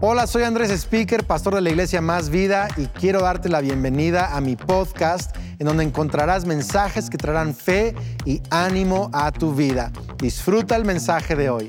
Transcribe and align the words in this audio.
Hola, 0.00 0.28
soy 0.28 0.44
Andrés 0.44 0.70
Speaker, 0.70 1.24
pastor 1.24 1.56
de 1.56 1.60
la 1.60 1.70
iglesia 1.70 2.00
Más 2.00 2.30
Vida 2.30 2.68
y 2.76 2.86
quiero 2.86 3.20
darte 3.20 3.48
la 3.48 3.60
bienvenida 3.60 4.36
a 4.36 4.40
mi 4.40 4.54
podcast 4.54 5.36
en 5.58 5.66
donde 5.66 5.82
encontrarás 5.82 6.44
mensajes 6.44 7.10
que 7.10 7.18
traerán 7.18 7.52
fe 7.52 7.96
y 8.24 8.40
ánimo 8.48 9.10
a 9.12 9.32
tu 9.32 9.56
vida. 9.56 9.90
Disfruta 10.18 10.76
el 10.76 10.84
mensaje 10.84 11.34
de 11.34 11.50
hoy. 11.50 11.66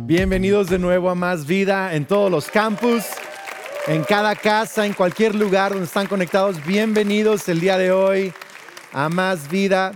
Bienvenidos 0.00 0.70
de 0.70 0.78
nuevo 0.78 1.10
a 1.10 1.14
Más 1.14 1.44
Vida 1.46 1.94
en 1.94 2.06
todos 2.06 2.30
los 2.30 2.46
campus, 2.46 3.04
en 3.86 4.02
cada 4.02 4.34
casa, 4.34 4.86
en 4.86 4.94
cualquier 4.94 5.34
lugar 5.34 5.72
donde 5.72 5.84
están 5.84 6.06
conectados. 6.06 6.64
Bienvenidos 6.64 7.46
el 7.50 7.60
día 7.60 7.76
de 7.76 7.92
hoy 7.92 8.32
a 8.94 9.10
Más 9.10 9.50
Vida. 9.50 9.92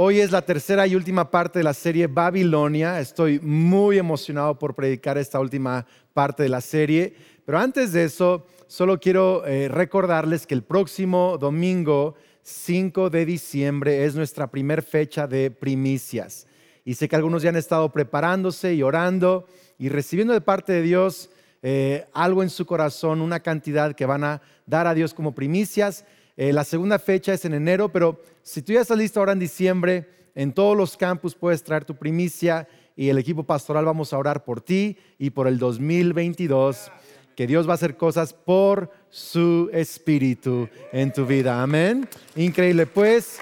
Hoy 0.00 0.20
es 0.20 0.30
la 0.30 0.42
tercera 0.42 0.86
y 0.86 0.94
última 0.94 1.28
parte 1.28 1.58
de 1.58 1.64
la 1.64 1.74
serie 1.74 2.06
Babilonia. 2.06 3.00
Estoy 3.00 3.40
muy 3.40 3.98
emocionado 3.98 4.56
por 4.56 4.72
predicar 4.72 5.18
esta 5.18 5.40
última 5.40 5.84
parte 6.14 6.44
de 6.44 6.48
la 6.48 6.60
serie. 6.60 7.16
Pero 7.44 7.58
antes 7.58 7.92
de 7.92 8.04
eso, 8.04 8.46
solo 8.68 9.00
quiero 9.00 9.44
eh, 9.44 9.66
recordarles 9.66 10.46
que 10.46 10.54
el 10.54 10.62
próximo 10.62 11.36
domingo, 11.36 12.14
5 12.42 13.10
de 13.10 13.26
diciembre, 13.26 14.04
es 14.04 14.14
nuestra 14.14 14.46
primer 14.46 14.84
fecha 14.84 15.26
de 15.26 15.50
primicias. 15.50 16.46
Y 16.84 16.94
sé 16.94 17.08
que 17.08 17.16
algunos 17.16 17.42
ya 17.42 17.48
han 17.48 17.56
estado 17.56 17.90
preparándose 17.90 18.74
y 18.74 18.84
orando 18.84 19.48
y 19.80 19.88
recibiendo 19.88 20.32
de 20.32 20.40
parte 20.40 20.74
de 20.74 20.82
Dios 20.82 21.28
eh, 21.60 22.06
algo 22.12 22.44
en 22.44 22.50
su 22.50 22.66
corazón, 22.66 23.20
una 23.20 23.40
cantidad 23.40 23.96
que 23.96 24.06
van 24.06 24.22
a 24.22 24.42
dar 24.64 24.86
a 24.86 24.94
Dios 24.94 25.12
como 25.12 25.34
primicias. 25.34 26.04
Eh, 26.40 26.52
la 26.52 26.62
segunda 26.62 27.00
fecha 27.00 27.34
es 27.34 27.44
en 27.44 27.52
enero, 27.52 27.88
pero 27.88 28.22
si 28.44 28.62
tú 28.62 28.72
ya 28.72 28.82
estás 28.82 28.96
listo 28.96 29.18
ahora 29.18 29.32
en 29.32 29.40
diciembre, 29.40 30.08
en 30.36 30.52
todos 30.52 30.76
los 30.76 30.96
campus 30.96 31.34
puedes 31.34 31.64
traer 31.64 31.84
tu 31.84 31.96
primicia 31.96 32.68
y 32.94 33.08
el 33.08 33.18
equipo 33.18 33.42
pastoral 33.42 33.84
vamos 33.84 34.12
a 34.12 34.18
orar 34.18 34.44
por 34.44 34.60
ti 34.60 34.96
y 35.18 35.30
por 35.30 35.48
el 35.48 35.58
2022, 35.58 36.92
que 37.34 37.48
Dios 37.48 37.66
va 37.66 37.72
a 37.72 37.74
hacer 37.74 37.96
cosas 37.96 38.32
por 38.32 38.88
su 39.10 39.68
espíritu 39.72 40.68
en 40.92 41.12
tu 41.12 41.26
vida. 41.26 41.60
Amén. 41.60 42.08
Increíble. 42.36 42.86
Pues 42.86 43.40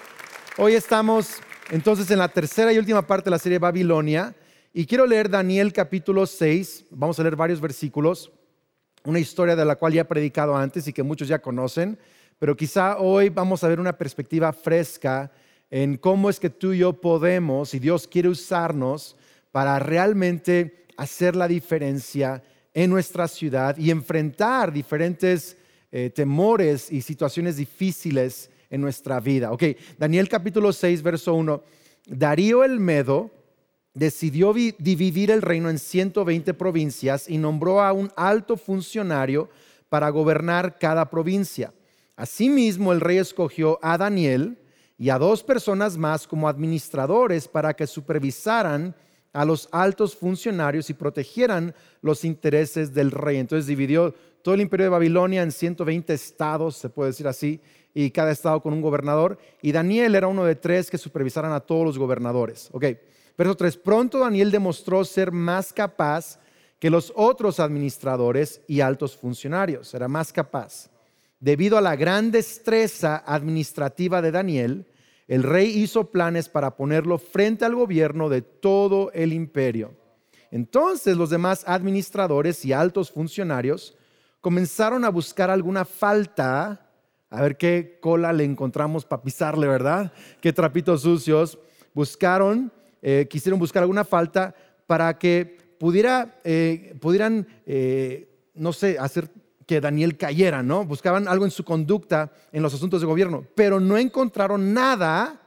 hoy 0.57 0.73
estamos 0.73 1.35
entonces 1.71 2.11
en 2.11 2.19
la 2.19 2.29
tercera 2.29 2.73
y 2.73 2.79
última 2.79 3.07
parte 3.07 3.27
de 3.27 3.33
la 3.33 3.39
serie 3.39 3.59
Babilonia 3.59 4.35
y 4.73 4.87
quiero 4.87 5.05
leer 5.05 5.29
Daniel 5.29 5.71
capítulo 5.75 6.25
6. 6.25 6.87
Vamos 6.93 7.19
a 7.19 7.25
leer 7.25 7.37
varios 7.37 7.61
versículos, 7.61 8.33
una 9.05 9.19
historia 9.19 9.55
de 9.55 9.67
la 9.67 9.77
cual 9.77 9.93
ya 9.93 10.01
he 10.01 10.07
predicado 10.07 10.57
antes 10.57 10.89
y 10.89 10.95
que 10.95 11.03
muchos 11.03 11.29
ya 11.29 11.41
conocen 11.41 11.99
pero 12.39 12.57
quizá 12.57 12.99
hoy 12.99 13.29
vamos 13.29 13.65
a 13.65 13.69
ver 13.69 13.81
una 13.81 13.97
perspectiva 13.97 14.53
fresca 14.53 15.31
en 15.71 15.97
cómo 15.97 16.31
es 16.31 16.39
que 16.39 16.51
tú 16.51 16.73
y 16.73 16.79
yo 16.79 16.93
podemos, 16.93 17.75
y 17.75 17.79
Dios 17.79 18.07
quiere 18.07 18.29
usarnos 18.29 19.17
para 19.53 19.79
realmente 19.79 20.87
hacer 20.97 21.35
la 21.35 21.49
diferencia 21.49 22.43
en 22.75 22.91
nuestra 22.91 23.27
ciudad 23.27 23.77
y 23.79 23.91
enfrentar 23.91 24.73
diferentes 24.73 25.57
eh, 25.91 26.11
temores 26.11 26.93
y 26.93 27.01
situaciones 27.01 27.57
difíciles 27.57 28.51
en 28.69 28.81
nuestra 28.81 29.19
vida. 29.21 29.53
Ok, 29.53 29.63
Daniel 29.99 30.29
capítulo 30.29 30.73
6, 30.73 31.03
verso 31.03 31.35
1. 31.35 31.63
Darío 32.07 32.65
el 32.65 32.79
Medo 32.79 33.31
decidió 33.95 34.53
dividir 34.53 35.31
el 35.31 35.41
reino 35.41 35.71
en 35.71 35.79
120 35.79 36.53
provincias 36.55 37.29
y 37.31 37.39
nombró 37.39 37.81
a 37.81 37.93
un 37.95 38.13
alto 38.15 38.59
funcionario 38.59 39.49
para 39.89 40.11
gobernar 40.11 40.79
cada 40.79 41.09
provincia. 41.09 41.73
Asimismo, 42.17 42.93
el 42.93 43.01
rey 43.01 43.19
escogió 43.19 43.79
a 43.83 43.99
Daniel 43.99 44.59
y 44.99 45.11
a 45.11 45.19
dos 45.19 45.43
personas 45.43 45.99
más 45.99 46.27
como 46.27 46.49
administradores 46.49 47.47
para 47.47 47.75
que 47.75 47.87
supervisaran 47.87 48.95
a 49.35 49.45
los 49.45 49.69
altos 49.71 50.17
funcionarios 50.17 50.89
y 50.89 50.95
protegieran 50.95 51.75
los 52.01 52.25
intereses 52.25 52.95
del 52.95 53.11
rey. 53.11 53.37
Entonces 53.37 53.67
dividió 53.67 54.15
todo 54.41 54.55
el 54.55 54.63
imperio 54.63 54.85
de 54.85 54.91
Babilonia 54.91 55.43
en 55.43 55.53
120 55.53 56.15
estados, 56.15 56.77
se 56.77 56.89
puede 56.89 57.11
decir 57.11 57.29
así, 57.29 57.61
y 57.93 58.11
cada 58.11 58.31
estado 58.31 58.63
con 58.63 58.73
un 58.73 58.81
gobernador. 58.81 59.39
Y 59.61 59.73
Daniel 59.73 60.15
era 60.15 60.27
uno 60.27 60.45
de 60.45 60.55
tres 60.55 60.91
que 60.91 60.97
supervisaran 60.97 61.53
a 61.53 61.61
todos 61.61 61.85
los 61.85 61.99
gobernadores. 61.99 62.71
Ok, 62.73 62.85
verso 63.37 63.57
3. 63.57 63.77
Pronto 63.77 64.21
Daniel 64.21 64.51
demostró 64.51 65.05
ser 65.05 65.33
más 65.33 65.73
capaz 65.73 66.39
que 66.79 66.89
los 66.89 67.13
otros 67.15 67.61
administradores 67.61 68.63
y 68.67 68.81
altos 68.81 69.17
funcionarios. 69.17 69.93
Era 69.93 70.09
más 70.09 70.33
capaz. 70.33 70.91
Debido 71.41 71.77
a 71.77 71.83
la 71.83 71.97
gran 71.97 72.31
destreza 72.31 73.23
administrativa 73.27 74.23
de 74.23 74.31
Daniel, 74.31 74.87
el 75.29 75.43
rey 75.43 75.69
hizo 75.69 76.11
planes 76.11 76.49
para 76.49 76.77
ponerlo 76.77 77.19
frente 77.19 77.65
al 77.65 77.75
gobierno 77.75 78.29
de 78.29 78.43
todo 78.43 79.11
el 79.13 79.33
imperio. 79.33 79.95
Entonces 80.51 81.17
los 81.17 81.31
demás 81.31 81.65
administradores 81.67 82.65
y 82.65 82.73
altos 82.73 83.11
funcionarios 83.11 83.97
comenzaron 84.41 85.05
a 85.05 85.11
buscar 85.11 85.51
alguna 85.51 85.85
falta, 85.85 86.89
a 87.29 87.43
ver 87.43 87.57
qué 87.57 87.99
cola 88.01 88.33
le 88.33 88.45
encontramos 88.45 89.05
para 89.05 89.23
pisarle, 89.23 89.67
¿verdad? 89.67 90.13
Qué 90.41 90.53
trapitos 90.53 91.03
sucios. 91.03 91.59
Buscaron, 91.93 92.73
eh, 93.03 93.27
quisieron 93.29 93.59
buscar 93.59 93.83
alguna 93.83 94.05
falta 94.05 94.55
para 94.87 95.19
que 95.19 95.59
pudiera, 95.79 96.41
eh, 96.45 96.97
pudieran, 97.01 97.47
eh, 97.67 98.29
no 98.55 98.73
sé, 98.73 98.99
hacer 98.99 99.29
que 99.67 99.81
Daniel 99.81 100.17
cayera, 100.17 100.63
¿no? 100.63 100.85
Buscaban 100.85 101.27
algo 101.27 101.45
en 101.45 101.51
su 101.51 101.65
conducta 101.65 102.33
en 102.53 102.63
los 102.63 102.73
asuntos 102.73 103.01
de 103.01 103.07
gobierno, 103.07 103.45
pero 103.55 103.81
no 103.81 103.99
encontraron 103.99 104.73
nada 104.73 105.43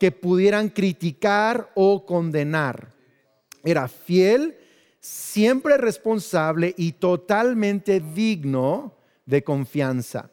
que 0.00 0.10
pudieran 0.10 0.70
criticar 0.70 1.70
o 1.74 2.06
condenar. 2.06 2.94
Era 3.62 3.88
fiel, 3.88 4.56
siempre 5.00 5.76
responsable 5.76 6.74
y 6.76 6.92
totalmente 6.92 8.00
digno 8.00 8.94
de 9.26 9.44
confianza. 9.44 10.30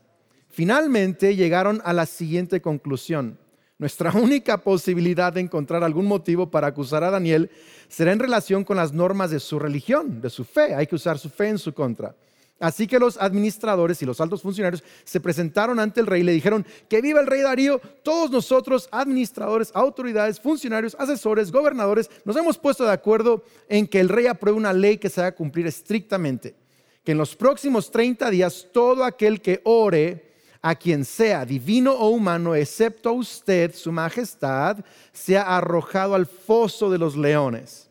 Finalmente 0.50 1.36
llegaron 1.36 1.82
a 1.84 1.92
la 1.92 2.06
siguiente 2.06 2.62
conclusión. 2.62 3.38
Nuestra 3.78 4.12
única 4.16 4.60
posibilidad 4.60 5.34
de 5.34 5.42
encontrar 5.42 5.84
algún 5.84 6.06
motivo 6.06 6.50
para 6.50 6.68
acusar 6.68 7.04
a 7.04 7.12
Daniel 7.12 7.52
será 7.90 8.14
en 8.14 8.20
relación 8.20 8.64
con 8.64 8.78
las 8.78 8.94
normas 8.94 9.32
de 9.32 9.42
su 9.42 9.60
religión, 9.60 10.22
de 10.22 10.30
su 10.30 10.46
fe. 10.46 10.74
Hay 10.74 10.88
que 10.88 10.96
usar 10.96 11.20
su 11.20 11.30
fe 11.30 11.50
en 11.50 11.58
su 11.58 11.74
contra. 11.74 12.16
Así 12.60 12.88
que 12.88 13.00
los 13.00 13.18
administradores 13.18 14.02
y 14.02 14.06
los 14.06 14.22
altos 14.22 14.42
funcionarios 14.42 14.82
se 15.04 15.20
presentaron 15.20 15.78
ante 15.78 16.00
el 16.00 16.08
rey 16.08 16.22
y 16.22 16.24
le 16.24 16.32
dijeron, 16.32 16.66
que 16.88 17.02
viva 17.02 17.20
el 17.20 17.28
rey 17.28 17.42
Darío, 17.42 17.82
todos 18.02 18.32
nosotros, 18.32 18.88
administradores, 18.92 19.72
autoridades, 19.74 20.40
funcionarios, 20.40 20.96
asesores, 20.98 21.52
gobernadores, 21.52 22.10
nos 22.24 22.38
hemos 22.38 22.58
puesto 22.58 22.86
de 22.86 22.94
acuerdo 22.94 23.44
en 23.68 23.88
que 23.88 24.00
el 24.00 24.08
rey 24.08 24.28
apruebe 24.28 24.58
una 24.58 24.72
ley 24.72 24.98
que 24.98 25.10
se 25.10 25.20
haga 25.20 25.36
cumplir 25.36 25.68
estrictamente, 25.68 26.56
que 27.04 27.12
en 27.12 27.18
los 27.18 27.36
próximos 27.36 27.92
30 27.92 28.30
días 28.30 28.68
todo 28.72 29.04
aquel 29.04 29.42
que 29.42 29.60
ore 29.66 30.34
a 30.62 30.76
quien 30.76 31.04
sea, 31.04 31.46
divino 31.46 31.94
o 31.94 32.10
humano, 32.10 32.56
excepto 32.56 33.10
a 33.10 33.12
usted, 33.12 33.76
su 33.76 33.92
majestad, 33.92 34.78
sea 35.12 35.56
arrojado 35.58 36.16
al 36.16 36.26
foso 36.26 36.90
de 36.90 36.98
los 36.98 37.16
leones. 37.16 37.85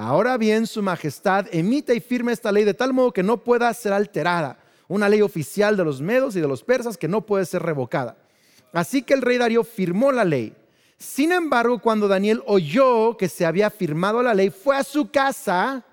Ahora 0.00 0.36
bien, 0.36 0.68
Su 0.68 0.80
Majestad 0.80 1.46
emite 1.50 1.92
y 1.92 1.98
firme 1.98 2.30
esta 2.30 2.52
ley 2.52 2.62
de 2.62 2.72
tal 2.72 2.92
modo 2.92 3.12
que 3.12 3.24
no 3.24 3.42
pueda 3.42 3.74
ser 3.74 3.92
alterada, 3.92 4.56
una 4.86 5.08
ley 5.08 5.22
oficial 5.22 5.76
de 5.76 5.84
los 5.84 6.00
medos 6.00 6.36
y 6.36 6.40
de 6.40 6.46
los 6.46 6.62
persas 6.62 6.96
que 6.96 7.08
no 7.08 7.26
puede 7.26 7.44
ser 7.44 7.64
revocada. 7.64 8.16
Así 8.72 9.02
que 9.02 9.14
el 9.14 9.22
rey 9.22 9.38
Darío 9.38 9.64
firmó 9.64 10.12
la 10.12 10.24
ley. 10.24 10.54
Sin 10.98 11.32
embargo, 11.32 11.80
cuando 11.80 12.06
Daniel 12.06 12.44
oyó 12.46 13.16
que 13.16 13.28
se 13.28 13.44
había 13.44 13.70
firmado 13.70 14.22
la 14.22 14.34
ley, 14.34 14.50
fue 14.50 14.76
a 14.76 14.84
su 14.84 15.10
casa 15.10 15.84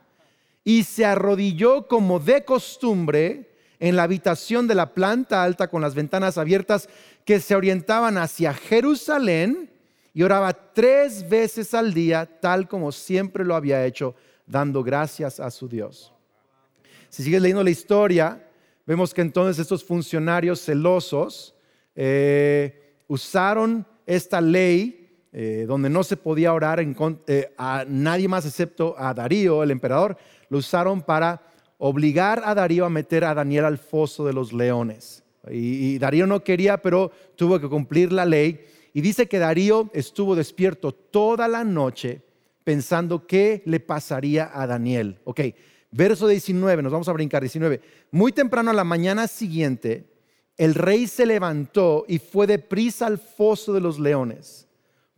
y 0.64 0.84
se 0.84 1.04
arrodilló 1.04 1.88
como 1.88 2.20
de 2.20 2.46
costumbre 2.46 3.50
en 3.80 3.96
la 3.96 4.04
habitación 4.04 4.68
de 4.68 4.76
la 4.76 4.94
planta 4.94 5.42
alta 5.42 5.68
con 5.68 5.82
las 5.82 5.96
ventanas 5.96 6.38
abiertas 6.38 6.90
que 7.26 7.40
se 7.40 7.56
orientaban 7.56 8.20
hacia 8.20 8.54
Jerusalén 8.54 9.72
y 10.16 10.24
oraba 10.24 10.54
tres 10.54 11.28
veces 11.28 11.74
al 11.74 11.94
día, 11.94 12.26
tal 12.26 12.70
como 12.70 12.94
siempre 12.94 13.44
lo 13.44 13.54
había 13.54 13.86
hecho, 13.86 14.16
dando 14.48 14.82
gracias 14.82 15.42
a 15.42 15.52
su 15.52 15.68
Dios. 15.68 16.14
Si 17.10 17.22
sigues 17.22 17.42
leyendo 17.42 17.66
la 17.66 17.70
historia, 17.70 18.50
vemos 18.86 19.14
que 19.14 19.20
entonces 19.20 19.60
estos 19.60 19.84
funcionarios 19.84 20.64
celosos 20.64 21.54
eh, 21.96 22.96
usaron 23.08 23.86
esta 24.06 24.40
ley 24.40 25.20
eh, 25.34 25.66
donde 25.68 25.90
no 25.90 26.02
se 26.02 26.16
podía 26.16 26.54
orar 26.54 26.80
en, 26.80 26.96
eh, 27.28 27.54
a 27.58 27.84
nadie 27.86 28.30
más 28.30 28.46
excepto 28.46 28.96
a 28.98 29.14
Darío, 29.14 29.64
el 29.64 29.72
emperador, 29.72 30.18
lo 30.48 30.60
usaron 30.60 31.02
para 31.02 31.42
obligar 31.78 32.42
a 32.46 32.56
Darío 32.56 32.86
a 32.86 32.90
meter 32.90 33.26
a 33.26 33.34
Daniel 33.34 33.66
al 33.66 33.78
foso 33.78 34.26
de 34.26 34.32
los 34.32 34.54
leones. 34.54 35.26
y 35.52 36.00
Darío 36.00 36.26
no 36.26 36.42
quería, 36.42 36.78
pero 36.78 37.12
tuvo 37.36 37.60
que 37.60 37.68
cumplir 37.68 38.14
la 38.14 38.24
ley 38.24 38.66
y 38.96 39.02
dice 39.02 39.28
que 39.28 39.40
Darío 39.40 39.90
estuvo 39.94 40.38
despierto 40.38 40.94
toda 40.94 41.50
la 41.50 41.66
noche 41.66 42.22
pensando 42.64 43.28
qué 43.28 43.62
le 43.66 43.82
pasaría 43.82 44.50
a 44.54 44.66
Daniel. 44.68 45.20
Ok, 45.26 45.42
verso 45.92 46.30
19, 46.30 46.82
nos 46.82 46.94
vamos 46.94 47.10
a 47.10 47.12
brincar 47.12 47.42
19. 47.42 47.82
Muy 48.12 48.32
temprano 48.32 48.72
a 48.72 48.74
la 48.74 48.86
mañana 48.86 49.28
siguiente, 49.28 50.06
el 50.56 50.74
rey 50.74 51.08
se 51.08 51.26
levantó 51.26 52.06
y 52.08 52.20
fue 52.20 52.48
deprisa 52.48 53.08
al 53.08 53.18
foso 53.18 53.74
de 53.74 53.82
los 53.82 54.00
leones. 54.00 54.66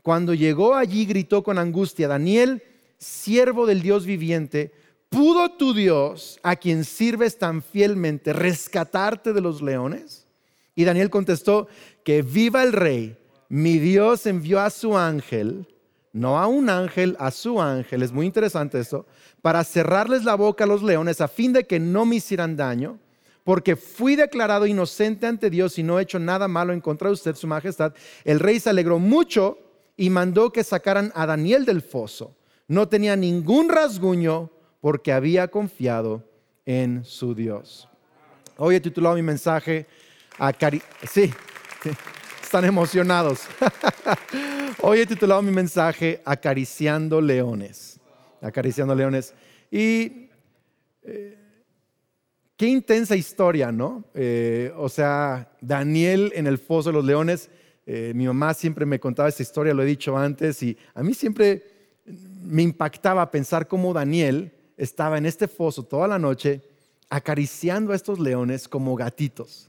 Cuando 0.01 0.33
llegó 0.33 0.73
allí 0.73 1.05
gritó 1.05 1.43
con 1.43 1.59
angustia, 1.59 2.07
Daniel, 2.07 2.63
siervo 2.97 3.67
del 3.67 3.83
Dios 3.83 4.07
viviente, 4.07 4.71
¿pudo 5.09 5.51
tu 5.51 5.75
Dios, 5.75 6.39
a 6.41 6.55
quien 6.55 6.83
sirves 6.83 7.37
tan 7.37 7.61
fielmente, 7.61 8.33
rescatarte 8.33 9.33
de 9.33 9.41
los 9.41 9.61
leones? 9.61 10.25
Y 10.73 10.83
Daniel 10.83 11.11
contestó, 11.11 11.67
que 12.03 12.23
viva 12.23 12.63
el 12.63 12.73
rey, 12.73 13.17
mi 13.49 13.79
Dios 13.79 14.25
envió 14.25 14.59
a 14.59 14.69
su 14.69 14.97
ángel, 14.97 15.67
no 16.13 16.39
a 16.39 16.47
un 16.47 16.69
ángel, 16.69 17.15
a 17.19 17.31
su 17.31 17.61
ángel, 17.61 18.03
es 18.03 18.11
muy 18.11 18.25
interesante 18.25 18.79
esto, 18.79 19.05
para 19.41 19.63
cerrarles 19.63 20.23
la 20.23 20.35
boca 20.35 20.63
a 20.63 20.67
los 20.67 20.83
leones 20.83 21.21
a 21.21 21.27
fin 21.27 21.53
de 21.53 21.65
que 21.65 21.79
no 21.79 22.05
me 22.05 22.17
hicieran 22.17 22.57
daño, 22.57 22.99
porque 23.43 23.77
fui 23.77 24.17
declarado 24.17 24.65
inocente 24.65 25.25
ante 25.25 25.49
Dios 25.49 25.79
y 25.79 25.83
no 25.83 25.99
he 25.99 26.03
hecho 26.03 26.19
nada 26.19 26.49
malo 26.49 26.73
en 26.73 26.81
contra 26.81 27.07
de 27.07 27.13
usted, 27.13 27.35
su 27.35 27.47
majestad. 27.47 27.93
El 28.25 28.41
rey 28.41 28.59
se 28.59 28.69
alegró 28.69 28.99
mucho 28.99 29.57
y 29.95 30.09
mandó 30.09 30.51
que 30.51 30.65
sacaran 30.65 31.13
a 31.15 31.25
Daniel 31.25 31.63
del 31.63 31.81
foso. 31.81 32.35
No 32.67 32.89
tenía 32.89 33.15
ningún 33.15 33.69
rasguño 33.69 34.51
porque 34.81 35.13
había 35.13 35.47
confiado 35.47 36.23
en 36.65 37.05
su 37.05 37.33
Dios. 37.33 37.87
Hoy 38.57 38.75
he 38.75 38.81
titulado 38.81 39.15
mi 39.15 39.21
mensaje, 39.21 39.87
sí, 41.09 41.31
están 42.47 42.63
emocionados. 42.63 43.41
Hoy 44.81 45.01
he 45.01 45.05
titulado 45.05 45.41
mi 45.41 45.51
mensaje 45.51 46.21
Acariciando 46.23 47.19
leones. 47.19 47.99
Acariciando 48.41 48.95
leones. 48.95 49.33
Y 49.69 50.29
eh, 51.03 51.37
qué 52.55 52.67
intensa 52.67 53.17
historia, 53.17 53.69
¿no? 53.73 54.05
Eh, 54.13 54.71
o 54.77 54.87
sea, 54.87 55.51
Daniel 55.59 56.31
en 56.35 56.47
el 56.47 56.57
foso 56.57 56.87
de 56.87 56.93
los 56.93 57.03
leones. 57.03 57.49
Eh, 57.85 58.13
mi 58.15 58.25
mamá 58.25 58.53
siempre 58.53 58.85
me 58.85 58.97
contaba 58.97 59.27
esta 59.27 59.43
historia, 59.43 59.73
lo 59.73 59.83
he 59.83 59.85
dicho 59.85 60.17
antes, 60.17 60.63
y 60.63 60.77
a 60.93 61.03
mí 61.03 61.13
siempre 61.13 61.63
me 62.43 62.61
impactaba 62.61 63.29
pensar 63.29 63.67
cómo 63.67 63.91
Daniel 63.91 64.53
estaba 64.77 65.17
en 65.17 65.25
este 65.25 65.49
foso 65.49 65.83
toda 65.83 66.07
la 66.07 66.17
noche 66.17 66.61
acariciando 67.09 67.91
a 67.91 67.95
estos 67.97 68.19
leones 68.19 68.69
como 68.69 68.95
gatitos. 68.95 69.67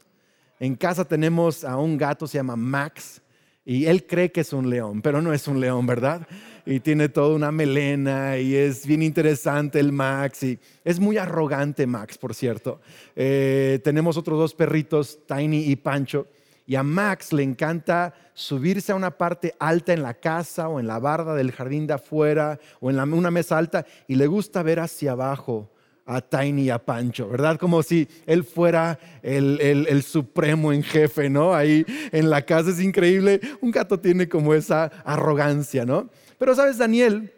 En 0.61 0.75
casa 0.75 1.05
tenemos 1.05 1.65
a 1.65 1.77
un 1.77 1.97
gato, 1.97 2.27
se 2.27 2.39
llama 2.39 2.57
Max, 2.57 3.23
y 3.65 3.85
él 3.85 4.07
cree 4.07 4.33
que 4.33 4.41
es 4.41 4.53
un 4.53 4.71
león, 4.71 5.03
pero 5.03 5.21
no 5.21 5.33
es 5.33 5.47
un 5.47 5.61
león, 5.61 5.87
¿verdad? 5.87 6.27
Y 6.65 6.81
tiene 6.81 7.11
toda 7.11 7.37
una 7.37 7.53
melena 7.53 8.39
y 8.39 8.55
es 8.55 8.87
bien 8.87 9.03
interesante 9.03 9.79
el 9.79 9.93
Max 9.93 10.43
y 10.43 10.59
es 10.85 10.99
muy 10.99 11.19
arrogante 11.19 11.87
Max, 11.87 12.17
por 12.17 12.35
cierto. 12.35 12.81
Eh, 13.15 13.79
tenemos 13.85 14.17
otros 14.17 14.39
dos 14.39 14.55
perritos, 14.55 15.19
Tiny 15.27 15.71
y 15.71 15.77
Pancho, 15.77 16.29
y 16.67 16.77
a 16.77 16.83
Max 16.83 17.33
le 17.33 17.43
encanta 17.43 18.15
subirse 18.33 18.93
a 18.93 18.95
una 18.95 19.11
parte 19.11 19.55
alta 19.59 19.93
en 19.93 20.03
la 20.03 20.15
casa 20.15 20.69
o 20.69 20.81
en 20.81 20.87
la 20.87 20.99
barda 20.99 21.35
del 21.35 21.53
jardín 21.53 21.87
de 21.87 21.95
afuera 21.95 22.59
o 22.81 22.91
en 22.91 22.99
una 22.99 23.31
mesa 23.31 23.59
alta 23.59 23.87
y 24.07 24.15
le 24.15 24.27
gusta 24.27 24.63
ver 24.63 24.81
hacia 24.81 25.13
abajo 25.13 25.71
a 26.09 26.23
Tiny 26.23 26.63
y 26.63 26.71
a 26.71 26.79
Pancho, 26.79 27.29
¿verdad? 27.29 27.59
Como 27.59 27.83
si 27.83 28.09
él 28.25 28.43
fuera 28.43 28.99
el, 29.23 29.61
el, 29.61 30.03
supremo 30.03 30.73
en 30.73 30.83
jefe, 30.83 31.29
¿no? 31.29 31.55
Ahí 31.55 31.85
en 32.13 32.31
la 32.31 32.41
casa 32.47 32.71
es 32.71 32.81
increíble. 32.81 33.41
Un 33.61 33.71
gato 33.71 34.01
tiene 34.01 34.27
como 34.27 34.55
esa 34.55 34.87
arrogancia, 35.05 35.85
¿no? 35.85 36.09
Pero 36.39 36.55
sabes, 36.55 36.79
Daniel, 36.79 37.31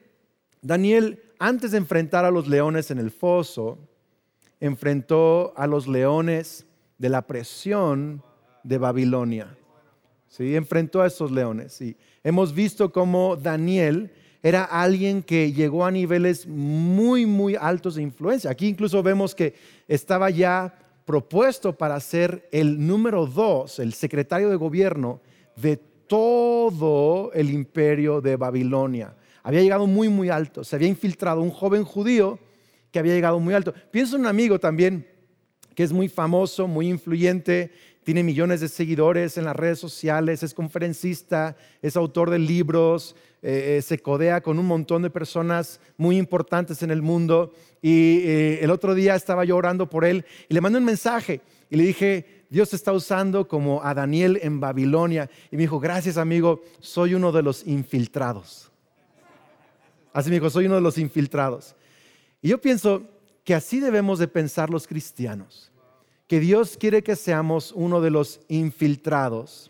Daniel, 0.62 1.20
antes 1.40 1.72
de 1.72 1.78
enfrentar 1.78 2.24
a 2.24 2.30
los 2.30 2.46
leones 2.46 2.92
en 2.92 2.98
el 2.98 3.10
foso, 3.10 3.76
enfrentó 4.60 5.52
a 5.56 5.66
los 5.66 5.88
leones 5.88 6.64
de 6.96 7.08
la 7.08 7.22
presión 7.26 8.22
de 8.62 8.78
Babilonia. 8.78 9.56
¿Sí? 10.28 10.54
Enfrentó 10.54 11.02
a 11.02 11.08
esos 11.08 11.32
leones. 11.32 11.80
Y 11.80 11.96
hemos 12.22 12.54
visto 12.54 12.92
cómo 12.92 13.34
Daniel 13.34 14.12
era 14.42 14.64
alguien 14.64 15.22
que 15.22 15.52
llegó 15.52 15.84
a 15.84 15.90
niveles 15.90 16.46
muy, 16.46 17.26
muy 17.26 17.56
altos 17.56 17.96
de 17.96 18.02
influencia. 18.02 18.50
Aquí 18.50 18.68
incluso 18.68 19.02
vemos 19.02 19.34
que 19.34 19.54
estaba 19.86 20.30
ya 20.30 20.78
propuesto 21.04 21.76
para 21.76 21.98
ser 22.00 22.48
el 22.52 22.86
número 22.86 23.26
dos, 23.26 23.78
el 23.78 23.92
secretario 23.92 24.48
de 24.48 24.56
gobierno 24.56 25.20
de 25.56 25.76
todo 25.76 27.32
el 27.32 27.50
imperio 27.50 28.20
de 28.20 28.36
Babilonia. 28.36 29.14
Había 29.42 29.62
llegado 29.62 29.86
muy, 29.86 30.08
muy 30.08 30.28
alto. 30.28 30.64
Se 30.64 30.76
había 30.76 30.88
infiltrado 30.88 31.40
un 31.40 31.50
joven 31.50 31.84
judío 31.84 32.38
que 32.90 32.98
había 32.98 33.14
llegado 33.14 33.38
muy 33.40 33.54
alto. 33.54 33.74
Pienso 33.90 34.16
en 34.16 34.22
un 34.22 34.26
amigo 34.26 34.58
también 34.58 35.06
que 35.74 35.84
es 35.84 35.92
muy 35.92 36.08
famoso, 36.08 36.66
muy 36.66 36.88
influyente 36.88 37.72
tiene 38.04 38.22
millones 38.22 38.60
de 38.60 38.68
seguidores 38.68 39.36
en 39.36 39.44
las 39.44 39.56
redes 39.56 39.78
sociales, 39.78 40.42
es 40.42 40.54
conferencista, 40.54 41.56
es 41.82 41.96
autor 41.96 42.30
de 42.30 42.38
libros, 42.38 43.14
eh, 43.42 43.76
eh, 43.78 43.82
se 43.82 43.98
codea 43.98 44.40
con 44.40 44.58
un 44.58 44.66
montón 44.66 45.02
de 45.02 45.10
personas 45.10 45.80
muy 45.96 46.16
importantes 46.16 46.82
en 46.82 46.90
el 46.90 47.02
mundo. 47.02 47.52
Y 47.82 48.20
eh, 48.20 48.58
el 48.62 48.70
otro 48.70 48.94
día 48.94 49.14
estaba 49.14 49.44
yo 49.44 49.56
orando 49.56 49.88
por 49.88 50.04
él 50.04 50.24
y 50.48 50.54
le 50.54 50.60
mandé 50.60 50.78
un 50.78 50.84
mensaje 50.84 51.40
y 51.68 51.76
le 51.76 51.84
dije, 51.84 52.44
Dios 52.48 52.72
está 52.74 52.92
usando 52.92 53.46
como 53.46 53.82
a 53.82 53.92
Daniel 53.92 54.38
en 54.42 54.60
Babilonia. 54.60 55.30
Y 55.50 55.56
me 55.56 55.62
dijo, 55.62 55.78
gracias 55.78 56.16
amigo, 56.16 56.62
soy 56.80 57.14
uno 57.14 57.32
de 57.32 57.42
los 57.42 57.66
infiltrados. 57.66 58.70
Así 60.12 60.30
me 60.30 60.36
dijo, 60.36 60.50
soy 60.50 60.66
uno 60.66 60.74
de 60.76 60.80
los 60.80 60.96
infiltrados. 60.98 61.76
Y 62.42 62.48
yo 62.48 62.60
pienso 62.60 63.02
que 63.44 63.54
así 63.54 63.78
debemos 63.78 64.18
de 64.18 64.26
pensar 64.26 64.70
los 64.70 64.86
cristianos 64.86 65.70
que 66.30 66.38
Dios 66.38 66.76
quiere 66.78 67.02
que 67.02 67.16
seamos 67.16 67.72
uno 67.72 68.00
de 68.00 68.10
los 68.10 68.40
infiltrados, 68.46 69.68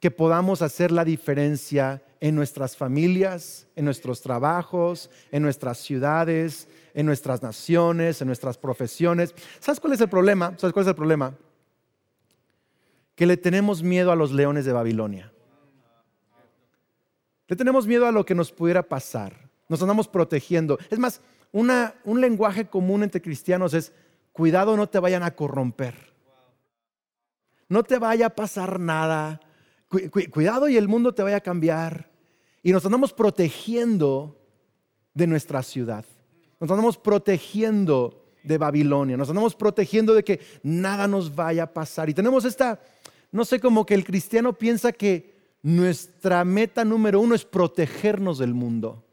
que 0.00 0.10
podamos 0.10 0.62
hacer 0.62 0.90
la 0.90 1.04
diferencia 1.04 2.02
en 2.20 2.34
nuestras 2.34 2.78
familias, 2.78 3.66
en 3.76 3.84
nuestros 3.84 4.22
trabajos, 4.22 5.10
en 5.30 5.42
nuestras 5.42 5.76
ciudades, 5.76 6.66
en 6.94 7.04
nuestras 7.04 7.42
naciones, 7.42 8.22
en 8.22 8.26
nuestras 8.26 8.56
profesiones. 8.56 9.34
¿Sabes 9.60 9.80
cuál 9.80 9.92
es 9.92 10.00
el 10.00 10.08
problema? 10.08 10.54
¿Sabes 10.56 10.72
cuál 10.72 10.86
es 10.86 10.88
el 10.88 10.94
problema? 10.94 11.34
Que 13.14 13.26
le 13.26 13.36
tenemos 13.36 13.82
miedo 13.82 14.10
a 14.10 14.16
los 14.16 14.32
leones 14.32 14.64
de 14.64 14.72
Babilonia. 14.72 15.30
Le 17.48 17.54
tenemos 17.54 17.86
miedo 17.86 18.06
a 18.06 18.12
lo 18.12 18.24
que 18.24 18.34
nos 18.34 18.50
pudiera 18.50 18.82
pasar. 18.82 19.50
Nos 19.68 19.82
andamos 19.82 20.08
protegiendo. 20.08 20.78
Es 20.88 20.98
más, 20.98 21.20
un 21.52 22.18
lenguaje 22.18 22.66
común 22.66 23.02
entre 23.02 23.20
cristianos 23.20 23.74
es, 23.74 23.92
cuidado 24.38 24.76
no 24.76 24.88
te 24.88 25.00
vayan 25.00 25.24
a 25.24 25.32
corromper. 25.32 25.96
No 27.68 27.82
te 27.82 27.98
vaya 27.98 28.26
a 28.26 28.30
pasar 28.30 28.78
nada. 28.78 29.40
Cuidado 30.30 30.68
y 30.68 30.76
el 30.76 30.86
mundo 30.86 31.12
te 31.12 31.24
vaya 31.24 31.38
a 31.38 31.40
cambiar. 31.40 32.08
Y 32.62 32.70
nos 32.70 32.86
andamos 32.86 33.12
protegiendo 33.12 34.40
de 35.12 35.26
nuestra 35.26 35.64
ciudad. 35.64 36.04
Nos 36.60 36.70
andamos 36.70 36.96
protegiendo 36.98 38.26
de 38.44 38.58
Babilonia. 38.58 39.16
Nos 39.16 39.28
andamos 39.28 39.56
protegiendo 39.56 40.14
de 40.14 40.22
que 40.22 40.38
nada 40.62 41.08
nos 41.08 41.34
vaya 41.34 41.64
a 41.64 41.74
pasar. 41.74 42.08
Y 42.08 42.14
tenemos 42.14 42.44
esta, 42.44 42.80
no 43.32 43.44
sé, 43.44 43.58
como 43.58 43.84
que 43.84 43.94
el 43.94 44.04
cristiano 44.04 44.52
piensa 44.52 44.92
que 44.92 45.34
nuestra 45.62 46.44
meta 46.44 46.84
número 46.84 47.20
uno 47.20 47.34
es 47.34 47.44
protegernos 47.44 48.38
del 48.38 48.54
mundo 48.54 49.07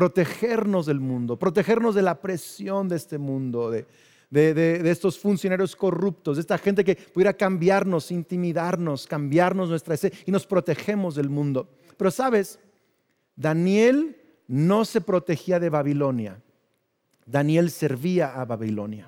protegernos 0.00 0.86
del 0.86 0.98
mundo, 0.98 1.38
protegernos 1.38 1.94
de 1.94 2.00
la 2.00 2.22
presión 2.22 2.88
de 2.88 2.96
este 2.96 3.18
mundo, 3.18 3.70
de, 3.70 3.84
de, 4.30 4.90
estos 4.90 5.18
funcionarios 5.18 5.76
corruptos, 5.76 6.38
de 6.38 6.40
esta 6.40 6.56
gente 6.56 6.84
que 6.84 6.96
pudiera 6.96 7.34
cambiarnos, 7.34 8.10
intimidarnos, 8.10 9.06
cambiarnos 9.06 9.68
nuestra 9.68 9.96
y 10.24 10.30
nos 10.30 10.46
protegemos 10.46 11.16
del 11.16 11.28
mundo. 11.28 11.68
Pero 11.98 12.10
sabes, 12.10 12.58
Daniel 13.36 14.16
no 14.48 14.86
se 14.86 15.02
protegía 15.02 15.60
de 15.60 15.68
Babilonia, 15.68 16.40
Daniel 17.26 17.70
servía 17.70 18.40
a 18.40 18.46
Babilonia. 18.46 19.06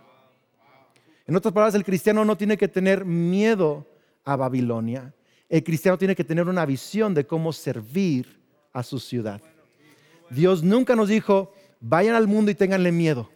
En 1.27 1.35
otras 1.35 1.55
palabras, 1.55 1.75
el 1.75 1.85
cristiano 1.85 2.23
no 2.23 2.37
tiene 2.37 2.59
que 2.59 2.69
tener 2.69 3.07
miedo 3.07 3.87
a 4.25 4.37
Babilonia, 4.37 5.15
el 5.49 5.65
cristiano 5.65 5.97
tiene 5.97 6.15
que 6.15 6.25
tener 6.25 6.47
una 6.49 6.67
visión 6.67 7.15
de 7.15 7.27
cómo 7.27 7.51
servir 7.51 8.43
a 8.75 8.83
su 8.83 8.99
ciudad. 8.99 9.41
Dios 10.33 10.63
nunca 10.63 10.97
nos 10.97 11.09
dijo, 11.09 11.53
vayan 11.81 12.15
al 12.15 12.27
mundo 12.27 12.51
y 12.51 12.55
tenganle 12.55 12.91
miedo. 12.91 13.31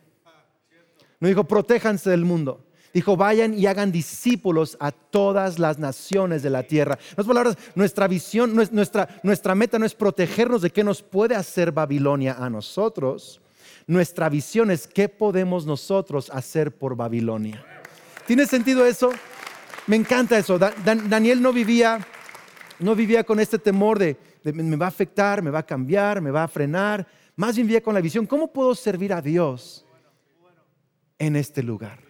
No 1.21 1.29
dijo, 1.29 1.45
protéjanse 1.45 2.11
del 2.11 2.25
mundo. 2.25 2.65
Dijo, 2.93 3.17
vayan 3.17 3.53
y 3.53 3.67
hagan 3.67 3.93
discípulos 3.93 4.77
a 4.81 4.91
todas 4.91 5.59
las 5.59 5.79
naciones 5.79 6.43
de 6.43 6.49
la 6.49 6.63
tierra. 6.63 6.95
En 6.95 7.13
otras 7.13 7.27
palabras, 7.27 7.59
nuestra 7.75 8.09
visión, 8.09 8.55
nuestra, 8.55 9.21
nuestra 9.23 9.55
meta 9.55 9.79
no 9.79 9.85
es 9.85 9.95
protegernos 9.95 10.63
de 10.63 10.71
qué 10.71 10.83
nos 10.83 11.03
puede 11.03 11.35
hacer 11.35 11.73
Babilonia 11.73 12.37
a 12.39 12.49
nosotros. 12.49 13.43
Nuestra 13.87 14.31
visión 14.31 14.71
es 14.71 14.87
qué 14.87 15.11
podemos 15.11 15.67
nosotros 15.67 16.31
hacer 16.31 16.75
por 16.77 16.97
Babilonia. 16.97 17.65
¿Tiene 18.27 18.47
sentido 18.47 18.87
eso? 18.87 19.13
Me 19.87 19.97
encanta 19.97 20.39
eso. 20.39 20.59
Daniel 20.59 21.43
no 21.43 21.53
vivía, 21.53 22.07
no 22.79 22.95
vivía 22.95 23.25
con 23.25 23.39
este 23.39 23.59
temor 23.59 23.99
de, 23.99 24.17
me 24.53 24.77
va 24.77 24.87
a 24.87 24.89
afectar, 24.89 25.43
me 25.43 25.51
va 25.51 25.61
a 25.61 25.67
cambiar, 25.67 26.21
me 26.21 26.31
va 26.31 26.45
a 26.45 26.49
frenar. 26.49 27.07
Más 27.35 27.57
bien 27.57 27.67
vivía 27.67 27.83
con 27.83 27.95
la 27.95 28.01
visión, 28.01 28.27
¿cómo 28.27 28.53
puedo 28.53 28.75
servir 28.75 29.13
a 29.13 29.21
Dios 29.21 29.87
en 31.19 31.37
este 31.37 31.63
lugar? 31.63 32.01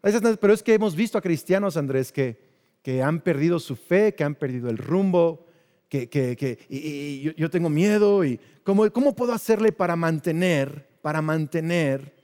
Pero 0.00 0.52
es 0.52 0.62
que 0.62 0.74
hemos 0.74 0.94
visto 0.94 1.18
a 1.18 1.20
cristianos, 1.20 1.76
Andrés, 1.76 2.12
que, 2.12 2.38
que 2.82 3.02
han 3.02 3.20
perdido 3.20 3.58
su 3.58 3.74
fe, 3.74 4.14
que 4.14 4.22
han 4.22 4.36
perdido 4.36 4.68
el 4.68 4.78
rumbo, 4.78 5.46
que, 5.88 6.08
que, 6.08 6.58
y, 6.68 7.34
yo, 7.34 7.50
tengo 7.50 7.70
miedo 7.70 8.24
y 8.24 8.40
¿cómo, 8.62 8.90
¿cómo 8.92 9.14
puedo 9.14 9.32
hacerle 9.32 9.72
para 9.72 9.96
mantener, 9.96 10.88
para 11.00 11.22
mantener 11.22 12.14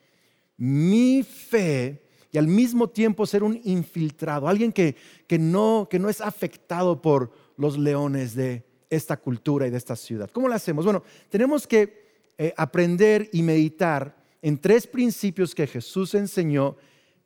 mi 0.56 1.22
fe 1.22 2.02
y 2.32 2.38
al 2.38 2.46
mismo 2.46 2.88
tiempo 2.88 3.26
ser 3.26 3.42
un 3.42 3.60
infiltrado, 3.62 4.48
alguien 4.48 4.72
que, 4.72 4.96
no, 5.38 5.86
que 5.90 5.98
no 5.98 6.08
es 6.08 6.20
afectado 6.20 7.00
por 7.02 7.30
los 7.56 7.78
leones 7.78 8.34
de 8.34 8.64
esta 8.94 9.16
cultura 9.16 9.66
y 9.66 9.70
de 9.70 9.78
esta 9.78 9.96
ciudad. 9.96 10.30
¿Cómo 10.30 10.48
lo 10.48 10.54
hacemos? 10.54 10.84
Bueno, 10.84 11.02
tenemos 11.30 11.66
que 11.66 12.32
eh, 12.36 12.52
aprender 12.56 13.28
y 13.32 13.42
meditar 13.42 14.16
en 14.42 14.58
tres 14.58 14.86
principios 14.86 15.54
que 15.54 15.66
Jesús 15.66 16.14
enseñó 16.14 16.76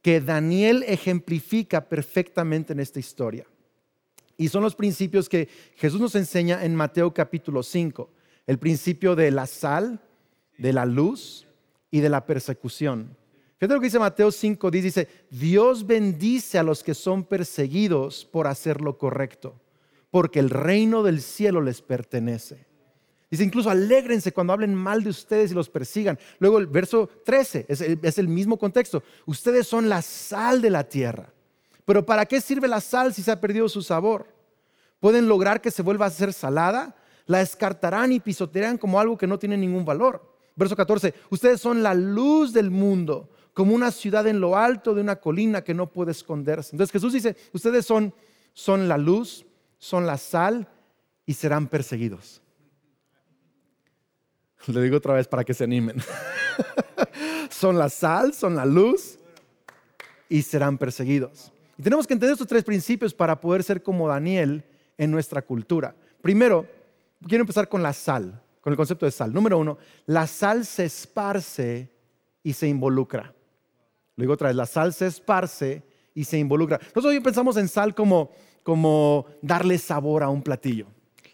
que 0.00 0.20
Daniel 0.20 0.84
ejemplifica 0.86 1.88
perfectamente 1.88 2.72
en 2.72 2.80
esta 2.80 3.00
historia. 3.00 3.46
Y 4.36 4.48
son 4.48 4.62
los 4.62 4.76
principios 4.76 5.28
que 5.28 5.48
Jesús 5.76 6.00
nos 6.00 6.14
enseña 6.14 6.64
en 6.64 6.76
Mateo 6.76 7.12
capítulo 7.12 7.62
5. 7.62 8.10
El 8.46 8.58
principio 8.58 9.16
de 9.16 9.30
la 9.30 9.46
sal, 9.46 10.00
de 10.58 10.72
la 10.72 10.86
luz 10.86 11.46
y 11.90 12.00
de 12.00 12.08
la 12.08 12.24
persecución. 12.26 13.16
Fíjate 13.58 13.74
lo 13.74 13.80
que 13.80 13.86
dice 13.86 13.98
Mateo 13.98 14.30
5, 14.30 14.70
dice, 14.70 15.08
Dios 15.30 15.86
bendice 15.86 16.58
a 16.58 16.62
los 16.62 16.84
que 16.84 16.94
son 16.94 17.24
perseguidos 17.24 18.26
por 18.26 18.46
hacer 18.46 18.82
lo 18.82 18.98
correcto, 18.98 19.58
porque 20.10 20.38
el 20.38 20.50
reino 20.50 21.02
del 21.02 21.20
cielo 21.20 21.60
les 21.60 21.82
pertenece. 21.82 22.66
Dice 23.30 23.42
incluso 23.44 23.70
alégrense 23.70 24.32
cuando 24.32 24.52
hablen 24.52 24.74
mal 24.74 25.02
de 25.02 25.10
ustedes 25.10 25.50
y 25.50 25.54
los 25.54 25.68
persigan. 25.68 26.18
Luego 26.38 26.58
el 26.58 26.66
verso 26.66 27.08
13 27.24 27.66
es 27.68 27.80
el, 27.80 27.98
es 28.02 28.18
el 28.18 28.28
mismo 28.28 28.58
contexto. 28.58 29.02
Ustedes 29.26 29.66
son 29.66 29.88
la 29.88 30.00
sal 30.02 30.62
de 30.62 30.70
la 30.70 30.84
tierra. 30.84 31.32
Pero 31.84 32.04
¿para 32.04 32.26
qué 32.26 32.40
sirve 32.40 32.68
la 32.68 32.80
sal 32.80 33.14
si 33.14 33.22
se 33.22 33.30
ha 33.30 33.40
perdido 33.40 33.68
su 33.68 33.80
sabor? 33.80 34.26
¿Pueden 35.00 35.28
lograr 35.28 35.60
que 35.60 35.70
se 35.70 35.82
vuelva 35.82 36.06
a 36.06 36.10
ser 36.10 36.32
salada? 36.32 36.96
La 37.26 37.38
descartarán 37.38 38.12
y 38.12 38.20
pisotearán 38.20 38.76
como 38.76 39.00
algo 39.00 39.16
que 39.16 39.26
no 39.26 39.38
tiene 39.38 39.56
ningún 39.56 39.84
valor. 39.84 40.36
Verso 40.56 40.74
14, 40.74 41.14
ustedes 41.30 41.60
son 41.60 41.82
la 41.82 41.94
luz 41.94 42.52
del 42.52 42.70
mundo, 42.70 43.28
como 43.52 43.72
una 43.74 43.92
ciudad 43.92 44.26
en 44.26 44.40
lo 44.40 44.56
alto 44.56 44.94
de 44.94 45.00
una 45.00 45.16
colina 45.16 45.62
que 45.62 45.74
no 45.74 45.86
puede 45.86 46.10
esconderse. 46.10 46.70
Entonces 46.72 46.92
Jesús 46.92 47.12
dice, 47.12 47.36
ustedes 47.52 47.86
son, 47.86 48.12
son 48.52 48.88
la 48.88 48.98
luz, 48.98 49.45
son 49.78 50.06
la 50.06 50.18
sal 50.18 50.68
y 51.24 51.34
serán 51.34 51.68
perseguidos. 51.68 52.42
Le 54.66 54.82
digo 54.82 54.96
otra 54.96 55.14
vez 55.14 55.28
para 55.28 55.44
que 55.44 55.54
se 55.54 55.64
animen. 55.64 55.96
son 57.50 57.78
la 57.78 57.88
sal, 57.88 58.34
son 58.34 58.56
la 58.56 58.64
luz 58.64 59.18
y 60.28 60.42
serán 60.42 60.78
perseguidos. 60.78 61.52
Y 61.78 61.82
tenemos 61.82 62.06
que 62.06 62.14
entender 62.14 62.32
estos 62.32 62.48
tres 62.48 62.64
principios 62.64 63.14
para 63.14 63.40
poder 63.40 63.62
ser 63.62 63.82
como 63.82 64.08
Daniel 64.08 64.64
en 64.96 65.10
nuestra 65.10 65.42
cultura. 65.42 65.94
Primero, 66.22 66.66
quiero 67.26 67.42
empezar 67.42 67.68
con 67.68 67.82
la 67.82 67.92
sal, 67.92 68.42
con 68.60 68.72
el 68.72 68.76
concepto 68.76 69.06
de 69.06 69.12
sal. 69.12 69.32
Número 69.32 69.58
uno, 69.58 69.78
la 70.06 70.26
sal 70.26 70.64
se 70.64 70.86
esparce 70.86 71.90
y 72.42 72.52
se 72.52 72.66
involucra. 72.66 73.34
Lo 74.16 74.22
digo 74.22 74.32
otra 74.32 74.48
vez, 74.48 74.56
la 74.56 74.66
sal 74.66 74.92
se 74.92 75.06
esparce 75.06 75.82
y 76.14 76.24
se 76.24 76.38
involucra. 76.38 76.78
Nosotros 76.78 77.06
hoy 77.06 77.20
pensamos 77.20 77.56
en 77.58 77.68
sal 77.68 77.94
como, 77.94 78.32
como 78.66 79.26
darle 79.42 79.78
sabor 79.78 80.24
a 80.24 80.28
un 80.28 80.42
platillo, 80.42 80.88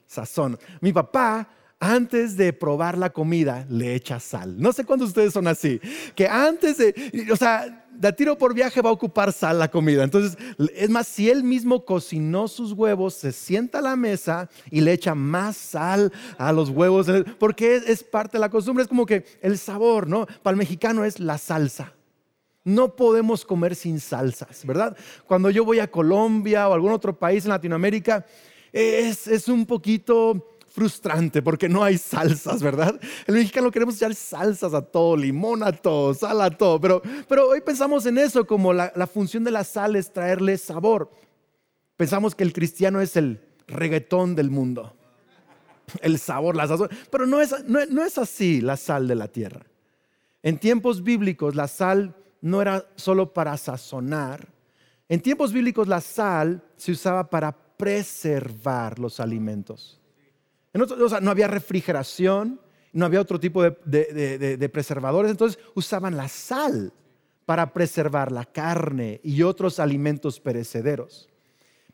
sazón. 0.07 0.59
Mi 0.83 0.93
papá 0.93 1.49
antes 1.81 2.37
de 2.37 2.53
probar 2.53 2.99
la 2.99 3.09
comida 3.09 3.65
le 3.71 3.95
echa 3.95 4.21
sal. 4.21 4.61
No 4.61 4.75
sé 4.75 4.85
cuántos 4.85 5.09
de 5.09 5.11
ustedes 5.13 5.33
son 5.33 5.47
así, 5.49 5.81
que 6.15 6.29
antes 6.29 6.77
de, 6.77 7.29
o 7.33 7.37
sea, 7.37 7.87
de 7.91 8.13
tiro 8.13 8.37
por 8.37 8.53
viaje 8.53 8.83
va 8.83 8.91
a 8.91 8.93
ocupar 8.93 9.33
sal 9.33 9.59
la 9.59 9.71
comida. 9.71 10.05
Entonces, 10.05 10.37
es 10.77 10.91
más, 10.91 11.09
si 11.09 11.31
él 11.31 11.43
mismo 11.43 11.87
cocinó 11.87 12.49
sus 12.49 12.73
huevos, 12.73 13.15
se 13.15 13.33
sienta 13.33 13.79
a 13.79 13.83
la 13.83 13.97
mesa 13.97 14.51
y 14.71 14.83
le 14.83 14.93
echa 14.93 15.15
más 15.15 15.57
sal 15.57 16.13
a 16.37 16.53
los 16.53 16.69
huevos, 16.69 17.07
porque 17.39 17.77
es, 17.77 18.05
parte 18.05 18.37
de 18.37 18.41
la 18.41 18.51
costumbre, 18.51 18.83
es 18.83 18.89
como 18.89 19.07
que 19.07 19.25
el 19.41 19.57
sabor, 19.57 20.07
¿no? 20.07 20.27
Para 20.43 20.53
el 20.53 20.59
mexicano 20.59 21.07
es 21.07 21.19
la 21.19 21.39
salsa. 21.39 21.95
No 22.65 22.95
podemos 22.95 23.45
comer 23.45 23.75
sin 23.75 23.99
salsas, 23.99 24.65
¿verdad? 24.65 24.97
Cuando 25.27 25.51
yo 25.51 25.65
voy 25.65 25.81
a 25.81 25.91
Colombia 25.91 26.69
o 26.69 26.75
algún 26.75 26.93
otro 26.93 27.19
país 27.19 27.45
en 27.45 27.51
Latinoamérica, 27.51 28.25
es, 28.73 29.27
es 29.27 29.49
un 29.49 29.67
poquito 29.67 30.53
frustrante 30.73 31.43
porque 31.43 31.69
no 31.69 31.85
hay 31.85 31.99
salsas, 31.99 32.63
¿verdad? 32.63 32.99
El 33.27 33.35
mexicano 33.35 33.71
queremos 33.71 33.97
echar 33.97 34.15
salsas 34.15 34.73
a 34.73 34.81
todo, 34.81 35.17
limón 35.17 35.63
a 35.63 35.73
todo, 35.73 36.15
sal 36.15 36.41
a 36.41 36.51
todo, 36.51 36.81
pero, 36.81 37.03
pero 37.29 37.49
hoy 37.49 37.61
pensamos 37.61 38.07
en 38.07 38.17
eso 38.17 38.47
como 38.47 38.73
la, 38.73 38.91
función 39.13 39.45
de 39.45 39.51
la 39.51 39.65
sal 39.65 39.97
es 39.97 40.13
traerle 40.13 40.57
sabor. 40.57 41.11
Pensamos 41.97 42.35
que 42.35 42.43
el 42.43 42.53
cristiano 42.53 43.01
es 43.01 43.17
el 43.17 43.41
reggaetón 43.67 44.35
del 44.35 44.51
mundo, 44.51 44.97
el 46.01 46.19
sabor, 46.19 46.57
la 46.57 46.67
sazón, 46.67 46.89
pero 47.11 47.27
no 47.27 47.41
es, 47.41 47.55
no 47.67 48.05
es 48.05 48.17
así 48.17 48.61
la 48.63 48.79
sal 48.79 49.07
de 49.07 49.15
la 49.15 49.29
tierra. 49.29 49.67
En 50.43 50.59
tiempos 50.59 51.05
bíblicos 51.05 51.55
la 51.55 51.69
sal 51.69 52.17
no 52.43 52.61
era 52.61 52.87
solo 52.97 53.33
para 53.33 53.57
sazonar, 53.57 54.47
en 55.09 55.23
tiempos 55.23 55.53
bíblicos 55.53 55.89
la 55.89 56.03
sal 56.03 56.63
se 56.77 56.93
usaba 56.93 57.31
para 57.31 57.53
preservar 57.53 58.99
los 58.99 59.19
alimentos 59.19 60.03
no 60.75 61.31
había 61.31 61.49
refrigeración, 61.49 62.61
no 62.93 63.07
había 63.07 63.21
otro 63.21 63.39
tipo 63.39 63.63
de, 63.63 64.71
preservadores, 64.73 65.31
entonces 65.31 65.63
usaban 65.75 66.17
la 66.17 66.29
sal 66.29 66.93
para 67.47 67.73
preservar 67.73 68.33
la 68.33 68.45
carne 68.45 69.21
y 69.23 69.43
otros 69.43 69.79
alimentos 69.79 70.41
perecederos. 70.41 71.29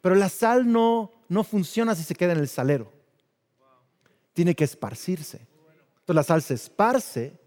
Pero 0.00 0.14
la 0.14 0.28
sal 0.28 0.70
no, 0.70 1.12
no 1.28 1.42
funciona 1.42 1.94
si 1.94 2.04
se 2.04 2.14
queda 2.14 2.32
en 2.32 2.38
el 2.38 2.48
salero. 2.48 2.92
Tiene 4.32 4.54
que 4.54 4.64
esparcirse. 4.64 5.40
Entonces 6.00 6.14
la 6.14 6.22
sal 6.22 6.42
se 6.42 6.54
esparce 6.54 7.38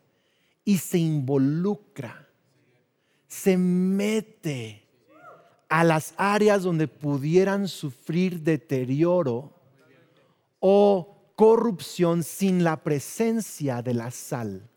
y 0.65 0.77
se 0.77 0.97
involucra, 0.97 2.20
se 3.31 3.55
mete 3.55 4.83
a 5.69 5.85
las 5.85 6.13
áreas 6.17 6.63
donde 6.63 6.89
pudieran 6.89 7.69
sufrir 7.69 8.41
deterioro 8.41 9.53
o 10.59 11.15
corrupción 11.37 12.23
sin 12.23 12.65
la 12.65 12.75
presencia 12.75 13.81
de 13.81 13.93
la 13.93 14.11
sal. 14.11 14.69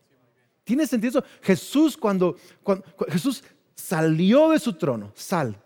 ¿Tiene 0.63 0.87
sentido 0.87 1.19
eso? 1.19 1.29
Jesús 1.43 1.97
cuando, 1.97 2.37
Jesús 3.09 3.43
salió 3.75 4.51
de 4.51 4.61
su 4.61 4.75
trono, 4.75 5.11
sal, 5.17 5.61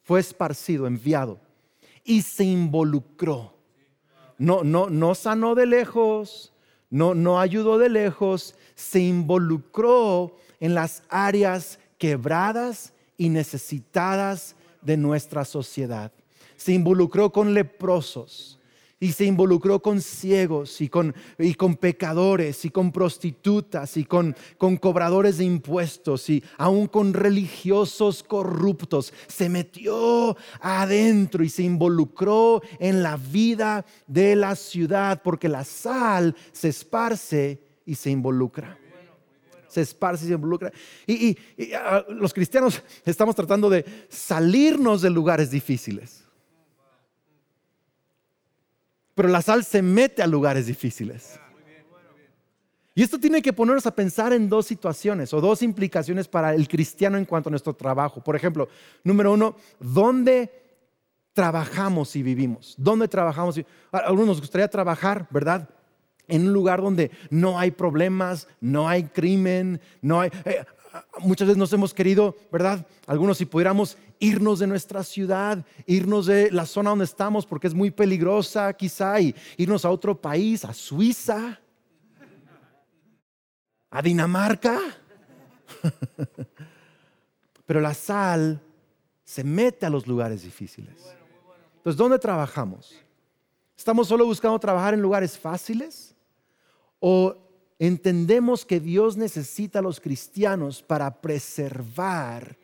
fue 0.00 0.18
esparcido, 0.18 0.86
enviado 0.86 1.38
y 2.02 2.22
se 2.22 2.44
involucró. 2.44 3.54
No, 4.38 4.64
no, 4.64 4.88
no 4.88 5.14
sanó 5.14 5.54
de 5.54 5.66
lejos, 5.66 6.54
no, 6.88 7.14
no 7.14 7.38
ayudó 7.38 7.76
de 7.76 7.90
lejos, 7.90 8.54
se 8.74 9.00
involucró 9.00 10.34
en 10.60 10.74
las 10.74 11.02
áreas 11.10 11.78
quebradas 12.02 12.92
y 13.16 13.28
necesitadas 13.28 14.56
de 14.80 14.96
nuestra 14.96 15.44
sociedad. 15.44 16.10
Se 16.56 16.72
involucró 16.72 17.30
con 17.30 17.54
leprosos, 17.54 18.58
y 18.98 19.12
se 19.12 19.24
involucró 19.24 19.80
con 19.80 20.00
ciegos 20.00 20.80
y 20.80 20.88
con, 20.88 21.14
y 21.38 21.54
con 21.54 21.76
pecadores 21.76 22.64
y 22.64 22.70
con 22.70 22.90
prostitutas 22.90 23.96
y 23.96 24.04
con, 24.04 24.36
con 24.58 24.76
cobradores 24.76 25.38
de 25.38 25.44
impuestos 25.44 26.28
y 26.30 26.42
aún 26.56 26.86
con 26.86 27.12
religiosos 27.12 28.22
corruptos. 28.22 29.12
Se 29.26 29.48
metió 29.48 30.36
adentro 30.60 31.42
y 31.42 31.48
se 31.48 31.64
involucró 31.64 32.62
en 32.78 33.02
la 33.02 33.16
vida 33.16 33.84
de 34.06 34.36
la 34.36 34.54
ciudad 34.54 35.20
porque 35.22 35.48
la 35.48 35.64
sal 35.64 36.36
se 36.52 36.68
esparce 36.68 37.60
y 37.84 37.96
se 37.96 38.10
involucra 38.10 38.78
se 39.72 39.80
esparce 39.80 40.24
y 40.24 40.28
se 40.28 40.34
involucra. 40.34 40.70
Y, 41.06 41.36
ah, 41.74 42.04
los 42.08 42.34
cristianos 42.34 42.82
estamos 43.04 43.34
tratando 43.34 43.70
de 43.70 43.84
salirnos 44.08 45.00
de 45.02 45.10
lugares 45.10 45.50
difíciles. 45.50 46.24
Pero 49.14 49.28
la 49.28 49.42
sal 49.42 49.64
se 49.64 49.82
mete 49.82 50.22
a 50.22 50.26
lugares 50.26 50.66
difíciles. 50.66 51.38
Y 52.94 53.02
esto 53.02 53.18
tiene 53.18 53.40
que 53.40 53.54
ponernos 53.54 53.86
a 53.86 53.94
pensar 53.94 54.34
en 54.34 54.50
dos 54.50 54.66
situaciones 54.66 55.32
o 55.32 55.40
dos 55.40 55.62
implicaciones 55.62 56.28
para 56.28 56.54
el 56.54 56.68
cristiano 56.68 57.16
en 57.16 57.24
cuanto 57.24 57.48
a 57.48 57.52
nuestro 57.52 57.74
trabajo. 57.74 58.22
Por 58.22 58.36
ejemplo, 58.36 58.68
número 59.02 59.32
uno, 59.32 59.56
¿dónde 59.80 60.50
trabajamos 61.32 62.14
y 62.16 62.22
vivimos? 62.22 62.74
¿Dónde 62.76 63.08
trabajamos? 63.08 63.56
Y... 63.56 63.66
A 63.90 63.98
algunos 63.98 64.26
nos 64.26 64.40
gustaría 64.40 64.68
trabajar, 64.68 65.26
¿verdad? 65.30 65.68
En 66.28 66.46
un 66.46 66.52
lugar 66.52 66.80
donde 66.80 67.10
no 67.30 67.58
hay 67.58 67.70
problemas, 67.70 68.48
no 68.60 68.88
hay 68.88 69.04
crimen, 69.04 69.80
no 70.00 70.20
hay... 70.20 70.30
Eh, 70.44 70.64
muchas 71.20 71.48
veces 71.48 71.58
nos 71.58 71.72
hemos 71.72 71.94
querido, 71.94 72.36
¿verdad? 72.50 72.86
Algunos 73.06 73.38
si 73.38 73.46
pudiéramos 73.46 73.96
irnos 74.18 74.58
de 74.58 74.66
nuestra 74.66 75.02
ciudad, 75.02 75.64
irnos 75.86 76.26
de 76.26 76.50
la 76.50 76.66
zona 76.66 76.90
donde 76.90 77.04
estamos 77.04 77.46
porque 77.46 77.66
es 77.66 77.74
muy 77.74 77.90
peligrosa 77.90 78.72
quizá 78.72 79.20
y 79.20 79.34
irnos 79.56 79.84
a 79.84 79.90
otro 79.90 80.20
país, 80.20 80.64
a 80.64 80.72
Suiza, 80.72 81.60
a 83.90 84.02
Dinamarca. 84.02 84.78
Pero 87.66 87.80
la 87.80 87.94
sal 87.94 88.60
se 89.24 89.44
mete 89.44 89.86
a 89.86 89.90
los 89.90 90.06
lugares 90.06 90.42
difíciles. 90.42 90.94
Entonces, 91.76 91.96
¿dónde 91.96 92.18
trabajamos? 92.18 92.94
¿Estamos 93.76 94.06
solo 94.06 94.24
buscando 94.24 94.58
trabajar 94.58 94.94
en 94.94 95.00
lugares 95.00 95.38
fáciles? 95.38 96.11
¿O 97.04 97.36
entendemos 97.80 98.64
que 98.64 98.78
Dios 98.78 99.16
necesita 99.16 99.80
a 99.80 99.82
los 99.82 99.98
cristianos 99.98 100.84
para 100.84 101.20
preservar 101.20 102.56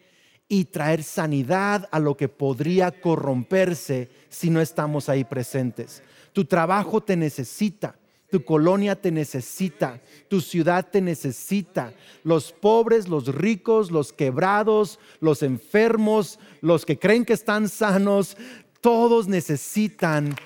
y 0.47 0.67
traer 0.67 1.03
sanidad 1.03 1.89
a 1.91 1.99
lo 1.99 2.17
que 2.17 2.29
podría 2.29 2.93
corromperse 2.93 4.09
si 4.29 4.49
no 4.49 4.61
estamos 4.61 5.09
ahí 5.09 5.25
presentes. 5.25 6.05
Tu 6.33 6.45
trabajo 6.45 7.03
te 7.03 7.17
necesita. 7.17 7.97
Tu 8.31 8.45
colonia 8.45 8.95
te 8.95 9.11
necesita, 9.11 10.03
tu 10.29 10.43
ciudad 10.43 10.87
te 10.91 11.01
necesita. 11.01 11.95
Los 12.25 12.53
pobres, 12.53 13.09
los 13.09 13.35
ricos, 13.35 13.91
los 13.91 14.13
quebrados, 14.13 15.01
los 15.21 15.43
enfermos, 15.43 16.39
los 16.61 16.85
que 16.85 16.99
creen 16.99 17.25
que 17.25 17.33
están 17.33 17.71
sanos, 17.71 18.37
todos 18.83 19.29
necesitan 19.29 20.37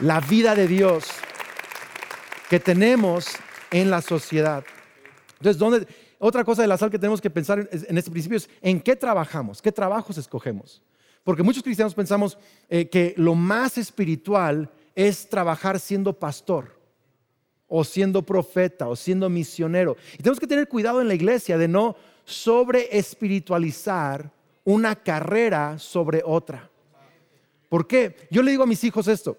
la 0.00 0.20
vida 0.20 0.56
de 0.56 0.66
Dios 0.66 1.04
que 2.52 2.60
tenemos 2.60 3.28
en 3.70 3.88
la 3.88 4.02
sociedad. 4.02 4.62
Entonces, 5.40 5.88
otra 6.18 6.44
cosa 6.44 6.60
de 6.60 6.68
la 6.68 6.76
sal 6.76 6.90
que 6.90 6.98
tenemos 6.98 7.18
que 7.18 7.30
pensar 7.30 7.66
en, 7.72 7.96
este 7.96 8.10
principio 8.10 8.36
es 8.36 8.50
en 8.60 8.78
qué 8.78 8.94
trabajamos, 8.94 9.62
qué 9.62 9.72
trabajos 9.72 10.18
escogemos. 10.18 10.82
Porque 11.24 11.42
muchos 11.42 11.62
cristianos 11.62 11.94
pensamos 11.94 12.36
eh, 12.68 12.90
que 12.90 13.14
lo 13.16 13.34
más 13.34 13.78
espiritual 13.78 14.70
es 14.94 15.30
trabajar 15.30 15.80
siendo 15.80 16.12
pastor 16.12 16.78
o 17.68 17.84
siendo 17.84 18.20
profeta 18.20 18.86
o 18.86 18.96
siendo 18.96 19.30
misionero. 19.30 19.96
Y 20.12 20.18
tenemos 20.18 20.38
que 20.38 20.46
tener 20.46 20.68
cuidado 20.68 21.00
en 21.00 21.08
la 21.08 21.14
iglesia 21.14 21.56
de 21.56 21.68
no 21.68 21.96
sobre 22.26 22.98
espiritualizar 22.98 24.30
una 24.64 24.94
carrera 24.94 25.78
sobre 25.78 26.20
otra. 26.22 26.68
¿Por 27.70 27.86
qué? 27.86 28.28
Yo 28.30 28.42
le 28.42 28.50
digo 28.50 28.64
a 28.64 28.66
mis 28.66 28.84
hijos 28.84 29.08
esto. 29.08 29.38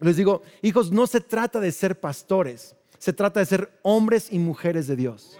Les 0.00 0.16
digo, 0.16 0.42
hijos, 0.62 0.90
no 0.90 1.06
se 1.06 1.20
trata 1.20 1.60
de 1.60 1.72
ser 1.72 1.98
pastores, 1.98 2.76
se 2.98 3.12
trata 3.12 3.40
de 3.40 3.46
ser 3.46 3.78
hombres 3.82 4.28
y 4.30 4.38
mujeres 4.38 4.86
de 4.86 4.96
Dios. 4.96 5.38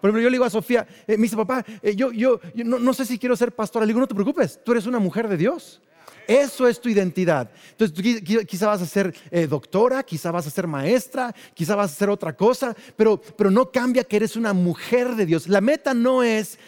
Por 0.00 0.10
ejemplo, 0.10 0.22
yo 0.22 0.30
le 0.30 0.34
digo 0.34 0.44
a 0.44 0.50
Sofía, 0.50 0.86
eh, 1.06 1.16
me 1.16 1.22
dice, 1.22 1.36
papá, 1.36 1.64
eh, 1.80 1.94
yo, 1.94 2.10
yo, 2.10 2.40
no, 2.54 2.80
no, 2.80 2.92
sé 2.92 3.06
si 3.06 3.18
quiero 3.18 3.36
ser 3.36 3.52
pastora. 3.52 3.86
Le 3.86 3.90
digo, 3.90 4.00
no 4.00 4.08
te 4.08 4.14
preocupes, 4.16 4.58
tú 4.64 4.72
eres 4.72 4.86
una 4.86 4.98
mujer 4.98 5.28
de 5.28 5.36
Dios. 5.36 5.80
Eso 6.26 6.66
es 6.66 6.80
tu 6.80 6.88
identidad. 6.88 7.50
Entonces, 7.70 8.22
quizá 8.46 8.66
vas 8.66 8.82
a 8.82 8.86
ser 8.86 9.14
eh, 9.30 9.46
doctora, 9.46 10.02
quizá 10.02 10.30
vas 10.30 10.46
a 10.46 10.50
ser 10.50 10.66
maestra, 10.66 11.34
quizá 11.54 11.76
vas 11.76 11.92
a 11.92 11.94
ser 11.94 12.10
otra 12.10 12.34
cosa, 12.34 12.74
pero, 12.96 13.20
pero 13.20 13.50
no 13.50 13.70
cambia 13.70 14.04
que 14.04 14.16
eres 14.16 14.36
una 14.36 14.52
mujer 14.52 15.14
de 15.14 15.26
Dios. 15.26 15.48
La 15.48 15.60
meta 15.60 15.94
no 15.94 16.22
es 16.22 16.58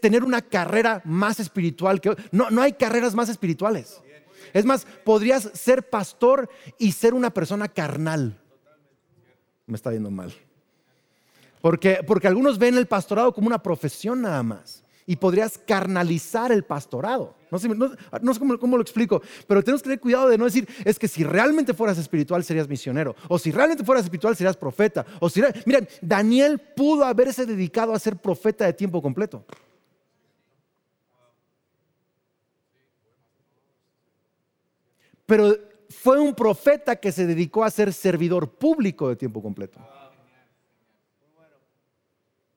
tener 0.00 0.24
una 0.24 0.42
carrera 0.42 1.02
más 1.04 1.40
espiritual. 1.40 2.00
Que, 2.00 2.16
no, 2.30 2.50
no 2.50 2.62
hay 2.62 2.72
carreras 2.72 3.14
más 3.14 3.28
espirituales. 3.28 4.00
Es 4.52 4.64
más, 4.64 4.86
podrías 5.04 5.50
ser 5.54 5.88
pastor 5.88 6.48
y 6.78 6.92
ser 6.92 7.14
una 7.14 7.30
persona 7.30 7.68
carnal. 7.68 8.40
Me 9.66 9.76
está 9.76 9.90
viendo 9.90 10.10
mal. 10.10 10.32
Porque, 11.60 12.00
porque 12.06 12.28
algunos 12.28 12.58
ven 12.58 12.76
el 12.76 12.86
pastorado 12.86 13.32
como 13.34 13.46
una 13.46 13.62
profesión 13.62 14.22
nada 14.22 14.42
más 14.42 14.82
y 15.06 15.16
podrías 15.16 15.58
carnalizar 15.58 16.52
el 16.52 16.62
pastorado. 16.62 17.34
No 17.50 17.58
sé, 17.58 17.68
cómo, 18.38 18.76
lo 18.76 18.82
explico, 18.82 19.20
pero 19.48 19.62
tenemos 19.62 19.82
que 19.82 19.88
tener 19.88 19.98
cuidado 20.00 20.28
de 20.28 20.38
no 20.38 20.44
decir, 20.44 20.68
es 20.84 21.00
que 21.00 21.08
si 21.08 21.24
realmente 21.24 21.74
fueras 21.74 21.98
espiritual 21.98 22.44
serías 22.44 22.68
misionero, 22.68 23.16
o 23.26 23.36
si 23.36 23.50
realmente 23.50 23.82
fueras 23.82 24.04
espiritual 24.04 24.36
serías 24.36 24.56
profeta, 24.56 25.04
o 25.18 25.28
si... 25.28 25.42
Miren, 25.66 25.88
Daniel 26.00 26.60
pudo 26.60 27.04
haberse 27.04 27.44
dedicado 27.44 27.92
a 27.92 27.98
ser 27.98 28.16
profeta 28.18 28.64
de 28.66 28.72
tiempo 28.72 29.02
completo. 29.02 29.44
Pero 35.30 35.56
fue 35.88 36.18
un 36.18 36.34
profeta 36.34 36.96
que 36.96 37.12
se 37.12 37.24
dedicó 37.24 37.62
a 37.62 37.70
ser 37.70 37.92
servidor 37.92 38.50
público 38.50 39.08
de 39.08 39.14
tiempo 39.14 39.40
completo. 39.40 39.78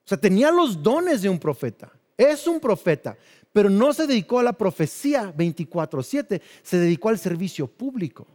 O 0.03 0.07
sea, 0.07 0.17
tenía 0.17 0.49
los 0.49 0.81
dones 0.81 1.21
de 1.21 1.29
un 1.29 1.37
profeta 1.37 1.93
es 2.17 2.47
un 2.47 2.59
profeta, 2.59 3.17
pero 3.51 3.69
no 3.69 3.93
se 3.93 4.07
dedicó 4.07 4.39
a 4.39 4.43
la 4.43 4.53
profecía 4.53 5.33
24/7, 5.35 6.41
se 6.61 6.77
dedicó 6.77 7.09
al 7.09 7.17
servicio 7.17 7.67
público. 7.67 8.27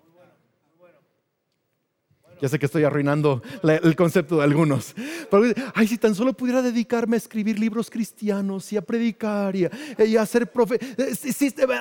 Ya 2.41 2.49
sé 2.49 2.59
que 2.59 2.67
estoy 2.67 2.85
arruinando 2.85 3.43
el 3.63 3.97
concepto 3.97 4.39
de 4.39 4.45
algunos. 4.45 4.95
Pero, 5.31 5.45
ay, 5.75 5.89
si 5.89 5.99
tan 5.99 6.15
solo 6.15 6.33
pudiera 6.33 6.63
dedicarme 6.63 7.17
a 7.17 7.19
escribir 7.19 7.59
libros 7.59 7.91
cristianos 7.91 8.73
y 8.73 8.77
a 8.77 8.83
predicar 8.83 9.55
y 9.57 10.17
a, 10.17 10.27
ser 10.27 10.51
profe. 10.51 10.79
Eh, 10.97 11.15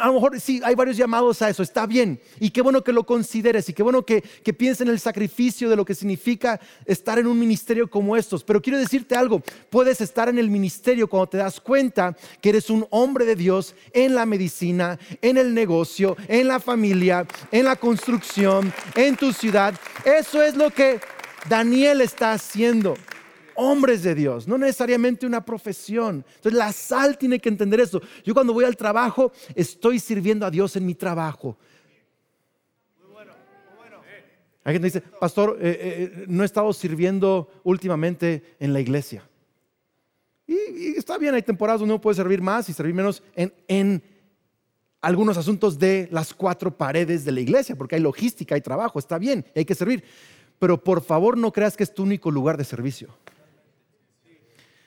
a 0.02 0.08
lo 0.08 0.13
mejor 0.13 0.39
sí, 0.39 0.62
hay 0.63 0.76
varios 0.76 0.98
llamados 0.98 1.41
a 1.41 1.50
eso. 1.50 1.63
Está 1.63 1.86
bien. 1.86 2.20
Y 2.39 2.50
qué 2.50 2.62
bueno 2.62 2.84
que 2.84 2.91
lo 2.91 3.06
consideres 3.06 3.70
y 3.70 3.74
qué 3.74 3.84
bueno 3.84 4.04
que, 4.04 4.22
que 4.22 4.54
pienses 4.54 4.82
en 4.82 4.89
el 4.89 5.00
sacrificio 5.00 5.70
de 5.70 5.76
lo 5.76 5.86
que 5.86 5.96
significa 5.96 6.60
estar 6.86 7.20
en 7.20 7.28
un 7.28 7.39
ministerio 7.39 7.89
como 7.89 8.15
estos. 8.15 8.43
Pero 8.43 8.62
quiero 8.62 8.80
decirte 8.80 9.15
algo. 9.15 9.41
Puedes 9.70 10.02
estar 10.02 10.30
en 10.30 10.38
el 10.38 10.50
ministerio 10.50 11.08
cuando 11.08 11.28
te 11.28 11.38
das 11.38 11.60
cuenta 11.60 12.15
que 12.41 12.50
eres 12.50 12.70
un 12.70 12.86
hombre 12.89 13.26
de 13.26 13.36
Dios 13.36 13.76
en 13.93 14.15
la 14.15 14.26
medicina, 14.26 14.98
en 15.22 15.38
el 15.38 15.54
negocio, 15.54 16.15
en 16.28 16.48
la 16.48 16.60
familia, 16.60 17.26
en 17.52 17.65
la 17.65 17.76
construcción, 17.76 18.74
en 18.96 19.15
tu 19.15 19.34
ciudad. 19.34 19.74
Eso 20.06 20.41
es 20.41 20.46
es 20.47 20.55
lo 20.55 20.69
que 20.71 20.99
Daniel 21.49 22.01
está 22.01 22.33
haciendo. 22.33 22.95
Hombres 23.60 24.03
de 24.03 24.13
Dios, 24.13 24.47
no 24.47 24.57
necesariamente 24.57 25.25
una 25.25 25.43
profesión. 25.43 26.23
Entonces 26.36 26.53
la 26.53 26.71
sal 26.71 27.17
tiene 27.17 27.39
que 27.39 27.49
entender 27.49 27.79
eso. 27.79 27.99
Yo 28.23 28.36
cuando 28.36 28.53
voy 28.53 28.65
al 28.65 28.77
trabajo 28.77 29.31
estoy 29.55 29.99
sirviendo 29.99 30.45
a 30.45 30.51
Dios 30.51 30.75
en 30.75 30.86
mi 30.86 30.93
trabajo. 30.93 31.57
Hay 34.63 34.73
gente 34.73 34.88
dice, 34.88 35.01
pastor, 35.01 35.57
eh, 35.62 35.77
eh, 35.81 36.25
no 36.27 36.43
he 36.43 36.45
estado 36.45 36.73
sirviendo 36.73 37.49
últimamente 37.63 38.57
en 38.60 38.73
la 38.73 38.81
iglesia. 38.81 39.27
Y, 40.45 40.97
está 40.97 41.17
bien, 41.17 41.33
hay 41.33 41.41
temporadas 41.41 41.79
donde 41.79 41.93
uno 41.93 42.01
puede 42.01 42.15
servir 42.15 42.41
más 42.41 42.67
y 42.67 42.73
servir 42.73 42.93
menos 42.93 43.23
en, 43.33 43.53
en 43.69 44.03
algunos 44.99 45.38
asuntos 45.38 45.79
de 45.79 46.10
las 46.12 46.33
cuatro 46.33 46.75
paredes 46.75 47.23
de 47.23 47.31
la 47.31 47.39
iglesia, 47.39 47.77
porque 47.77 47.95
hay 47.95 48.01
logística, 48.01 48.55
hay 48.55 48.62
trabajo, 48.62 48.99
está 48.99 49.17
bien, 49.17 49.45
hay 49.55 49.63
que 49.63 49.73
servir 49.73 50.03
pero 50.60 50.84
por 50.84 51.04
favor 51.04 51.38
no 51.38 51.52
creas 51.52 51.78
que 51.78 51.84
es 51.84 51.93
tu 51.93 52.04
único 52.04 52.32
lugar 52.32 52.58
de 52.58 52.63
servicio. 52.63 53.10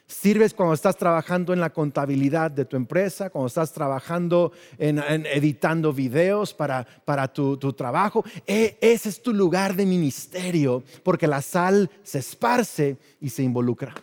Sirves 0.07 0.55
cuando 0.55 0.75
estás 0.75 0.97
trabajando 0.97 1.53
en 1.53 1.61
la 1.61 1.71
contabilidad 1.71 2.51
de 2.51 2.65
tu 2.65 2.77
empresa, 2.77 3.31
cuando 3.31 3.47
estás 3.47 3.73
trabajando 3.73 4.51
en, 4.77 4.99
editando 5.27 5.93
videos 5.93 6.53
para, 6.53 6.85
tu, 7.33 7.57
trabajo. 7.75 8.25
E, 8.45 8.77
ese 8.81 9.09
es 9.09 9.23
tu 9.23 9.33
lugar 9.33 9.77
de 9.77 9.87
ministerio, 9.87 10.83
porque 11.05 11.29
la 11.29 11.41
sal 11.41 11.89
se 12.03 12.19
esparce 12.19 12.97
y 13.21 13.31
se 13.31 13.45
involucra. 13.45 13.95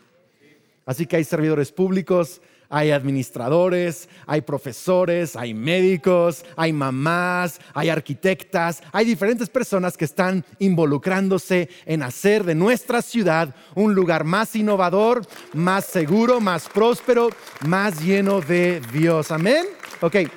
Así 0.85 1.05
que 1.05 1.17
hay 1.17 1.25
servidores 1.25 1.73
públicos, 1.73 2.41
hay 2.69 2.91
administradores, 2.91 4.09
hay 4.25 4.41
profesores, 4.41 5.35
hay 5.35 5.53
médicos, 5.53 6.43
hay 6.55 6.73
mamás, 6.73 7.59
hay 7.73 7.89
arquitectas, 7.89 8.83
hay 8.91 9.05
diferentes 9.05 9.49
personas 9.49 9.97
que 9.97 10.05
están 10.05 10.45
involucrándose 10.59 11.69
en 11.85 12.03
hacer 12.03 12.43
de 12.43 12.55
nuestra 12.55 13.01
ciudad 13.01 13.55
un 13.75 13.93
lugar 13.93 14.23
más 14.23 14.55
innovador, 14.55 15.25
más 15.53 15.85
seguro, 15.85 16.39
más 16.39 16.67
próspero, 16.69 17.29
más 17.65 18.01
lleno 18.01 18.41
de 18.41 18.81
Dios. 18.91 19.31
Amén. 19.31 19.65
Ok, 20.01 20.15
el, 20.15 20.31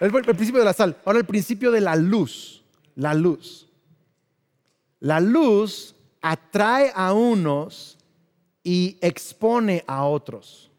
el 0.00 0.10
principio 0.36 0.60
de 0.60 0.64
la 0.64 0.72
sal. 0.72 0.96
Ahora 1.04 1.18
el 1.18 1.26
principio 1.26 1.70
de 1.70 1.80
la 1.80 1.96
luz. 1.96 2.62
La 2.94 3.14
luz. 3.14 3.68
La 5.00 5.20
luz 5.20 5.96
atrae 6.20 6.92
a 6.94 7.12
unos 7.12 7.98
y 8.62 8.98
expone 9.00 9.84
a 9.86 10.04
otros. 10.04 10.71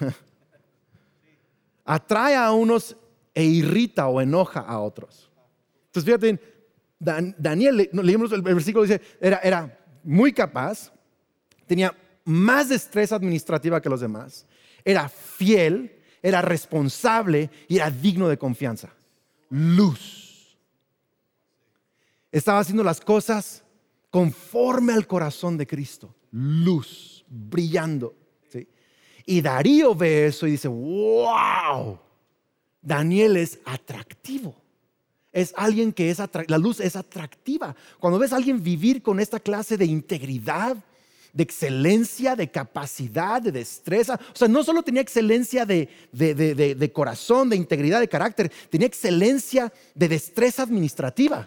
Atrae 1.84 2.36
a 2.36 2.52
unos 2.52 2.96
e 3.34 3.44
irrita 3.44 4.08
o 4.08 4.20
enoja 4.20 4.60
a 4.60 4.80
otros. 4.80 5.30
Entonces, 5.86 6.04
fíjate, 6.04 6.40
Daniel, 6.98 7.88
leímos 7.92 8.30
el 8.32 8.42
versículo, 8.42 8.84
dice, 8.84 9.00
era, 9.20 9.38
era 9.38 9.78
muy 10.04 10.32
capaz, 10.32 10.92
tenía 11.66 11.96
más 12.24 12.68
destreza 12.68 13.16
administrativa 13.16 13.80
que 13.80 13.88
los 13.88 14.00
demás, 14.00 14.46
era 14.84 15.08
fiel, 15.08 16.00
era 16.22 16.42
responsable 16.42 17.50
y 17.68 17.76
era 17.76 17.90
digno 17.90 18.28
de 18.28 18.38
confianza. 18.38 18.90
Luz. 19.48 20.56
Estaba 22.30 22.60
haciendo 22.60 22.84
las 22.84 23.00
cosas 23.00 23.64
conforme 24.10 24.92
al 24.92 25.06
corazón 25.06 25.56
de 25.56 25.66
Cristo. 25.66 26.14
Luz, 26.30 27.24
brillando. 27.28 28.14
Y 29.26 29.40
Darío 29.40 29.94
ve 29.94 30.26
eso 30.26 30.46
y 30.46 30.52
dice, 30.52 30.68
wow, 30.68 31.98
Daniel 32.80 33.36
es 33.36 33.58
atractivo. 33.64 34.54
Es 35.32 35.54
alguien 35.56 35.92
que 35.92 36.10
es 36.10 36.18
la 36.48 36.58
luz 36.58 36.80
es 36.80 36.96
atractiva. 36.96 37.76
Cuando 38.00 38.18
ves 38.18 38.32
a 38.32 38.36
alguien 38.36 38.62
vivir 38.62 39.02
con 39.02 39.20
esta 39.20 39.38
clase 39.38 39.76
de 39.76 39.84
integridad, 39.84 40.76
de 41.32 41.42
excelencia, 41.44 42.34
de 42.34 42.50
capacidad, 42.50 43.40
de 43.40 43.52
destreza. 43.52 44.18
O 44.34 44.36
sea, 44.36 44.48
no 44.48 44.64
solo 44.64 44.82
tenía 44.82 45.02
excelencia 45.02 45.64
de, 45.64 45.88
de, 46.12 46.92
corazón, 46.92 47.48
de 47.48 47.56
integridad, 47.56 48.00
de 48.00 48.08
carácter, 48.08 48.50
tenía 48.68 48.88
excelencia 48.88 49.72
de 49.94 50.08
destreza 50.08 50.64
administrativa. 50.64 51.46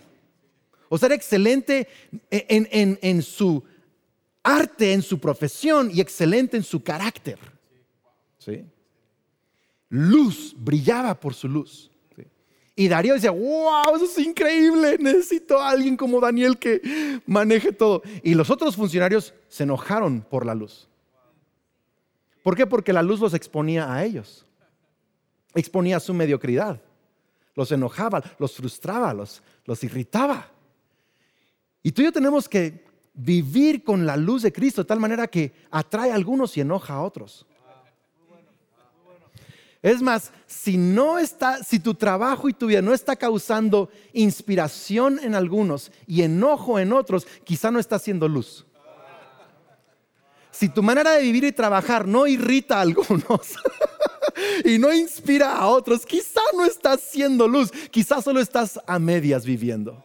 O 0.87 0.97
sea, 0.97 1.07
era 1.07 1.15
excelente 1.15 1.89
en, 2.29 2.97
en 3.01 3.21
su 3.21 3.63
arte 4.43 4.91
en 4.91 5.01
su 5.01 5.19
profesión 5.19 5.89
y 5.91 6.01
excelente 6.01 6.57
en 6.57 6.63
su 6.63 6.83
carácter. 6.83 7.39
¿Sí? 8.43 8.65
Luz, 9.89 10.55
brillaba 10.57 11.19
por 11.19 11.33
su 11.33 11.47
luz. 11.47 11.89
Y 12.75 12.87
Darío 12.87 13.13
decía, 13.13 13.29
wow, 13.29 13.95
eso 13.95 14.05
es 14.05 14.17
increíble, 14.17 14.97
necesito 14.99 15.59
a 15.59 15.69
alguien 15.69 15.95
como 15.95 16.19
Daniel 16.19 16.57
que 16.57 17.21
maneje 17.27 17.71
todo. 17.71 18.01
Y 18.23 18.33
los 18.33 18.49
otros 18.49 18.75
funcionarios 18.75 19.33
se 19.47 19.63
enojaron 19.63 20.21
por 20.21 20.45
la 20.45 20.55
luz. 20.55 20.87
¿Por 22.41 22.55
qué? 22.55 22.65
Porque 22.65 22.91
la 22.91 23.03
luz 23.03 23.19
los 23.19 23.35
exponía 23.35 23.93
a 23.93 24.03
ellos, 24.03 24.45
exponía 25.53 25.99
su 25.99 26.13
mediocridad, 26.13 26.81
los 27.53 27.71
enojaba, 27.71 28.23
los 28.39 28.55
frustraba, 28.55 29.13
los, 29.13 29.43
los 29.65 29.83
irritaba. 29.83 30.49
Y 31.83 31.91
tú 31.91 32.01
y 32.01 32.05
yo 32.05 32.11
tenemos 32.11 32.49
que 32.49 32.83
vivir 33.13 33.83
con 33.83 34.07
la 34.07 34.17
luz 34.17 34.41
de 34.41 34.51
Cristo 34.51 34.81
de 34.81 34.87
tal 34.87 34.99
manera 34.99 35.27
que 35.27 35.53
atrae 35.69 36.11
a 36.11 36.15
algunos 36.15 36.57
y 36.57 36.61
enoja 36.61 36.95
a 36.95 37.03
otros. 37.03 37.45
Es 39.83 40.01
más, 40.01 40.31
si 40.47 40.77
no 40.77 41.19
está, 41.19 41.61
si 41.61 41.77
tu 41.77 41.93
trabajo 41.93 42.47
y 42.47 42.53
tu 42.53 42.67
vida 42.67 42.81
no 42.81 42.93
está 42.93 43.17
causando 43.17 43.89
inspiración 44.13 45.19
en 45.21 45.35
algunos 45.35 45.91
y 46.07 46.21
enojo 46.21 46.79
en 46.79 46.93
otros, 46.93 47.27
quizá 47.43 47.69
no 47.69 47.79
está 47.79 47.97
haciendo 47.97 48.29
luz. 48.29 48.65
Si 50.51 50.69
tu 50.69 50.81
manera 50.81 51.11
de 51.11 51.23
vivir 51.23 51.43
y 51.43 51.51
trabajar 51.51 52.07
no 52.07 52.27
irrita 52.27 52.77
a 52.77 52.81
algunos 52.81 53.55
y 54.63 54.77
no 54.77 54.93
inspira 54.93 55.57
a 55.57 55.67
otros, 55.67 56.05
quizá 56.05 56.41
no 56.55 56.63
estás 56.63 57.01
haciendo 57.03 57.45
luz, 57.45 57.69
quizá 57.91 58.21
solo 58.21 58.39
estás 58.39 58.79
a 58.87 58.99
medias 58.99 59.45
viviendo. 59.45 60.01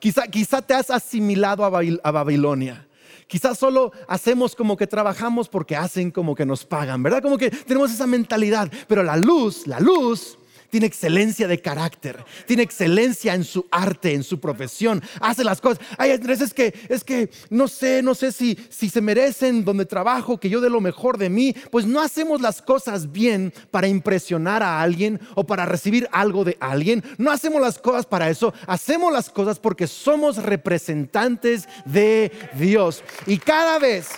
Quizá, 0.00 0.26
quizá 0.26 0.60
te 0.62 0.74
has 0.74 0.90
asimilado 0.90 1.64
a 1.64 2.10
Babilonia. 2.10 2.88
Quizás 3.32 3.58
solo 3.58 3.92
hacemos 4.08 4.54
como 4.54 4.76
que 4.76 4.86
trabajamos 4.86 5.48
porque 5.48 5.74
hacen 5.74 6.10
como 6.10 6.34
que 6.34 6.44
nos 6.44 6.66
pagan, 6.66 7.02
¿verdad? 7.02 7.22
Como 7.22 7.38
que 7.38 7.50
tenemos 7.50 7.90
esa 7.90 8.06
mentalidad. 8.06 8.70
Pero 8.86 9.02
la 9.02 9.16
luz, 9.16 9.66
la 9.66 9.80
luz 9.80 10.36
tiene 10.72 10.86
excelencia 10.86 11.46
de 11.46 11.60
carácter, 11.60 12.24
tiene 12.46 12.62
excelencia 12.62 13.34
en 13.34 13.44
su 13.44 13.66
arte, 13.70 14.14
en 14.14 14.22
su 14.22 14.40
profesión, 14.40 15.02
hace 15.20 15.44
las 15.44 15.60
cosas. 15.60 15.84
Hay 15.98 16.16
veces 16.16 16.54
que 16.54 16.72
es 16.88 17.04
que 17.04 17.28
no 17.50 17.68
sé, 17.68 18.02
no 18.02 18.14
sé 18.14 18.32
si, 18.32 18.56
si 18.70 18.88
se 18.88 19.02
merecen 19.02 19.66
donde 19.66 19.84
trabajo, 19.84 20.40
que 20.40 20.48
yo 20.48 20.62
dé 20.62 20.70
lo 20.70 20.80
mejor 20.80 21.18
de 21.18 21.28
mí, 21.28 21.54
pues 21.70 21.84
no 21.84 22.00
hacemos 22.00 22.40
las 22.40 22.62
cosas 22.62 23.12
bien 23.12 23.52
para 23.70 23.86
impresionar 23.86 24.62
a 24.62 24.80
alguien 24.80 25.20
o 25.34 25.44
para 25.44 25.66
recibir 25.66 26.08
algo 26.10 26.42
de 26.42 26.56
alguien, 26.58 27.04
no 27.18 27.30
hacemos 27.30 27.60
las 27.60 27.78
cosas 27.78 28.06
para 28.06 28.30
eso, 28.30 28.54
hacemos 28.66 29.12
las 29.12 29.28
cosas 29.28 29.58
porque 29.58 29.86
somos 29.86 30.38
representantes 30.38 31.68
de 31.84 32.32
Dios. 32.54 33.04
Y 33.26 33.36
cada 33.36 33.78
vez 33.78 34.08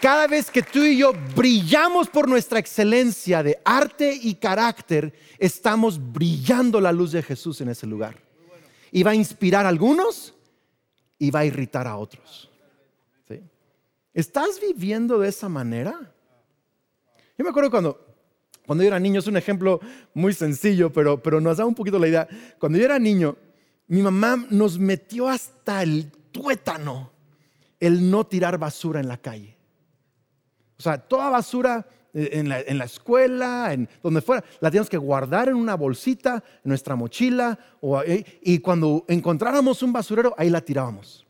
cada 0.00 0.26
vez 0.26 0.50
que 0.50 0.62
tú 0.62 0.82
y 0.82 0.98
yo 0.98 1.12
brillamos 1.34 2.08
por 2.08 2.28
nuestra 2.28 2.58
excelencia 2.58 3.42
de 3.42 3.58
arte 3.64 4.18
y 4.20 4.34
carácter, 4.34 5.12
estamos 5.38 6.00
brillando 6.12 6.80
la 6.80 6.92
luz 6.92 7.12
de 7.12 7.22
Jesús 7.22 7.60
en 7.60 7.68
ese 7.68 7.86
lugar. 7.86 8.16
Y 8.92 9.02
va 9.02 9.12
a 9.12 9.14
inspirar 9.14 9.66
a 9.66 9.68
algunos 9.68 10.34
y 11.18 11.30
va 11.30 11.40
a 11.40 11.44
irritar 11.44 11.86
a 11.86 11.96
otros. 11.96 12.50
¿Estás 14.14 14.58
viviendo 14.58 15.18
de 15.18 15.28
esa 15.28 15.46
manera? 15.46 15.92
Yo 17.36 17.44
me 17.44 17.50
acuerdo 17.50 17.70
cuando, 17.70 18.06
cuando 18.64 18.82
yo 18.82 18.88
era 18.88 18.98
niño, 18.98 19.20
es 19.20 19.26
un 19.26 19.36
ejemplo 19.36 19.78
muy 20.14 20.32
sencillo, 20.32 20.90
pero, 20.90 21.22
pero 21.22 21.38
nos 21.38 21.58
da 21.58 21.66
un 21.66 21.74
poquito 21.74 21.98
la 21.98 22.08
idea. 22.08 22.28
Cuando 22.58 22.78
yo 22.78 22.86
era 22.86 22.98
niño, 22.98 23.36
mi 23.88 24.00
mamá 24.00 24.46
nos 24.48 24.78
metió 24.78 25.28
hasta 25.28 25.82
el 25.82 26.10
tuétano 26.32 27.12
el 27.78 28.10
no 28.10 28.26
tirar 28.26 28.56
basura 28.56 29.00
en 29.00 29.08
la 29.08 29.18
calle. 29.18 29.55
O 30.78 30.82
sea, 30.82 30.98
toda 30.98 31.30
basura 31.30 31.86
eh, 32.12 32.30
en 32.32 32.48
la, 32.48 32.84
escuela, 32.84 33.72
en 33.72 33.88
donde 34.02 34.20
fuera, 34.20 34.44
la 34.60 34.70
teníamos 34.70 34.90
que 34.90 34.96
guardar 34.96 35.48
en 35.48 35.56
una 35.56 35.74
bolsita, 35.74 36.42
en 36.64 36.68
nuestra 36.68 36.96
mochila, 36.96 37.58
y 38.42 38.58
cuando 38.60 39.04
encontráramos 39.08 39.82
un 39.82 39.92
basurero, 39.92 40.34
ahí 40.38 40.50
la 40.50 40.60
tirábamos. 40.60 41.26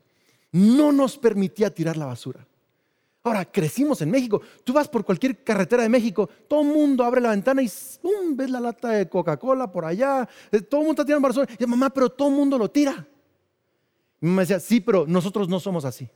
No 0.51 0.91
nos 0.91 1.17
permitía 1.17 1.73
tirar 1.73 1.97
la 1.97 2.05
basura. 2.05 2.47
Ahora, 3.27 3.43
crecimos 3.43 4.01
en 4.01 4.09
México. 4.09 4.41
Tú 4.63 4.71
vas 4.71 4.87
por 4.87 5.03
cualquier 5.03 5.43
carretera 5.43 5.83
de 5.83 5.89
México, 5.89 6.29
todo 6.47 6.61
el 6.61 6.67
mundo 6.67 7.03
abre 7.03 7.19
la 7.19 7.31
ventana 7.31 7.61
y 7.61 7.69
ves 8.33 8.49
la 8.49 8.61
lata 8.61 8.89
de 8.89 9.09
Coca-Cola 9.09 9.69
por 9.69 9.83
allá. 9.83 10.27
Eh, 10.51 10.61
todo 10.61 10.81
el 10.81 10.87
mundo 10.87 11.01
está 11.01 11.05
tirando 11.05 11.27
basura. 11.27 11.47
Y 11.59 11.65
mamá, 11.65 11.89
pero 11.89 12.09
todo 12.09 12.29
el 12.29 12.35
mundo 12.35 12.57
lo 12.57 12.71
tira. 12.71 13.05
Y 14.21 14.25
mamá 14.25 14.41
decía, 14.41 14.61
sí, 14.61 14.79
pero 14.79 15.05
nosotros 15.05 15.49
no 15.49 15.59
somos 15.59 15.83
así. 15.83 16.09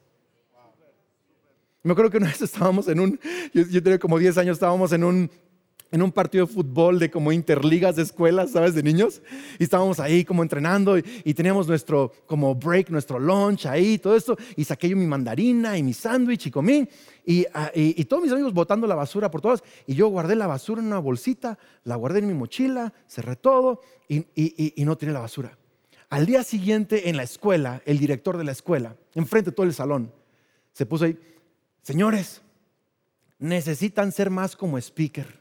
Me 1.84 1.94
acuerdo 1.94 2.12
que 2.12 2.18
una 2.18 2.28
vez 2.32 2.42
estábamos 2.42 2.88
en 2.88 3.00
un, 3.00 3.20
yo, 3.54 3.84
tenía 3.84 4.00
como 4.00 4.20
10 4.20 4.38
años, 4.38 4.56
estábamos 4.56 4.92
en 4.94 5.04
un, 5.04 5.32
en 5.92 6.02
un 6.02 6.12
partido 6.12 6.46
de 6.46 6.54
fútbol 6.54 7.00
de 7.00 7.10
como 7.10 7.32
interligas 7.32 7.96
de 7.96 8.04
escuelas, 8.04 8.52
¿sabes? 8.52 8.76
De 8.76 8.84
niños. 8.84 9.22
Y 9.60 9.64
estábamos 9.64 10.00
ahí 10.00 10.24
como 10.24 10.44
entrenando 10.44 10.98
y, 10.98 11.34
teníamos 11.34 11.68
nuestro 11.68 12.14
como 12.28 12.56
break, 12.56 12.90
nuestro 12.92 13.20
lunch 13.20 13.66
ahí, 13.66 13.98
todo 13.98 14.16
esto. 14.16 14.38
Y 14.56 14.64
saqué 14.64 14.90
yo 14.90 14.96
mi 14.96 15.08
mandarina 15.08 15.78
y 15.78 15.84
mi 15.84 15.94
sándwich 15.94 16.48
y 16.48 16.52
comí. 16.52 16.88
Ah, 17.54 17.72
y, 17.74 18.00
y, 18.00 18.06
todos 18.06 18.24
mis 18.24 18.32
amigos 18.32 18.54
botando 18.54 18.88
la 18.88 18.96
basura 18.96 19.30
por 19.32 19.42
todas. 19.42 19.64
Y 19.88 19.96
yo 19.96 20.08
guardé 20.08 20.36
la 20.36 20.48
basura 20.48 20.82
en 20.82 20.88
una 20.88 21.00
bolsita, 21.00 21.58
la 21.84 21.96
guardé 21.96 22.20
en 22.20 22.28
mi 22.28 22.34
mochila, 22.36 22.94
cerré 23.08 23.36
todo 23.36 23.82
y, 24.08 24.26
y 24.36 24.86
no 24.86 24.98
tiré 24.98 25.12
la 25.12 25.20
basura. 25.20 25.58
Al 26.10 26.26
día 26.26 26.44
siguiente 26.44 27.10
en 27.10 27.18
la 27.18 27.24
escuela, 27.24 27.82
el 27.86 27.98
director 27.98 28.38
de 28.38 28.44
la 28.44 28.52
escuela, 28.52 28.96
enfrente 29.16 29.50
de 29.50 29.56
todo 29.56 29.66
el 29.66 29.74
salón, 29.74 30.12
se 30.74 30.86
puso 30.86 31.06
ahí 31.06 31.18
Señores, 31.82 32.42
necesitan 33.40 34.12
ser 34.12 34.30
más 34.30 34.56
como 34.56 34.78
speaker. 34.78 35.40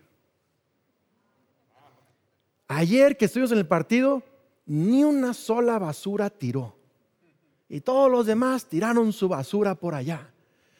Ayer 2.68 3.16
que 3.16 3.24
estuvimos 3.26 3.53
en 3.53 3.59
el 3.59 3.66
partido, 3.66 4.22
ni 4.64 5.05
una 5.05 5.35
sola 5.35 5.79
basura 5.79 6.31
tiró. 6.31 6.76
Y 7.68 7.81
todos 7.81 8.11
los 8.11 8.26
demás 8.26 8.66
tiraron 8.66 9.12
su 9.12 9.29
basura 9.29 9.74
por 9.74 9.94
allá. 9.94 10.33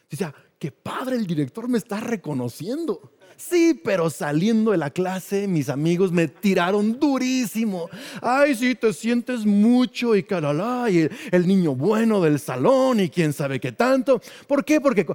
Dice, 0.09 0.33
qué 0.61 0.70
padre, 0.70 1.16
el 1.16 1.27
director 1.27 1.68
me 1.68 1.79
está 1.79 1.99
reconociendo. 1.99 3.11
Sí, 3.38 3.81
pero 3.83 4.11
saliendo 4.11 4.73
de 4.73 4.77
la 4.77 4.90
clase, 4.90 5.49
mis 5.49 5.70
amigos 5.70 6.12
me 6.12 6.29
tiraron 6.29 7.01
durísimo. 7.01 7.88
Ay, 8.20 8.55
sí, 8.55 8.75
te 8.75 8.92
sientes 8.92 9.46
mucho 9.46 10.14
y 10.14 10.23
caralá, 10.23 10.90
y 10.90 11.09
el, 11.33 11.49
niño 11.49 11.75
bueno 11.75 12.20
del 12.20 12.38
salón 12.38 13.01
y 13.01 13.09
quién 13.09 13.33
sabe 13.33 13.59
qué 13.59 13.73
tanto. 13.73 14.20
¿Por 14.46 14.62
qué? 14.62 14.79
Porque 14.83 15.07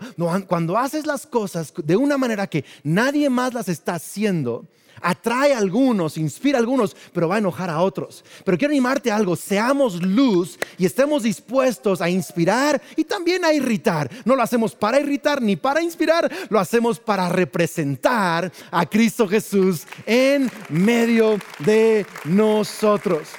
cuando 0.47 0.75
haces 0.75 1.05
las 1.05 1.27
cosas 1.27 1.71
de 1.77 1.95
una 1.95 2.17
manera 2.17 2.47
que 2.47 2.65
nadie 2.83 3.29
más 3.29 3.53
las 3.53 3.69
está 3.69 3.93
haciendo, 3.93 4.65
atrae 5.01 5.53
a 5.53 5.57
algunos, 5.57 6.17
inspira 6.17 6.57
a 6.57 6.61
algunos, 6.61 6.95
pero 7.13 7.27
va 7.27 7.35
a 7.35 7.39
enojar 7.39 7.69
a 7.69 7.81
otros. 7.81 8.23
Pero 8.43 8.57
quiero 8.57 8.71
animarte 8.73 9.11
a 9.11 9.15
algo, 9.15 9.35
seamos 9.35 10.01
luz 10.01 10.57
y 10.77 10.85
estemos 10.85 11.23
dispuestos 11.23 12.01
a 12.01 12.09
inspirar 12.09 12.81
y 12.95 13.03
también 13.03 13.45
a 13.45 13.53
irritar. 13.53 14.09
No 14.25 14.35
lo 14.35 14.41
hacemos 14.41 14.75
para 14.75 14.99
irritar 14.99 15.41
ni 15.41 15.55
para 15.55 15.81
inspirar, 15.81 16.31
lo 16.49 16.59
hacemos 16.59 16.99
para 16.99 17.29
representar 17.29 18.51
a 18.71 18.85
Cristo 18.85 19.27
Jesús 19.27 19.83
en 20.05 20.51
medio 20.69 21.37
de 21.59 22.05
nosotros. 22.25 23.29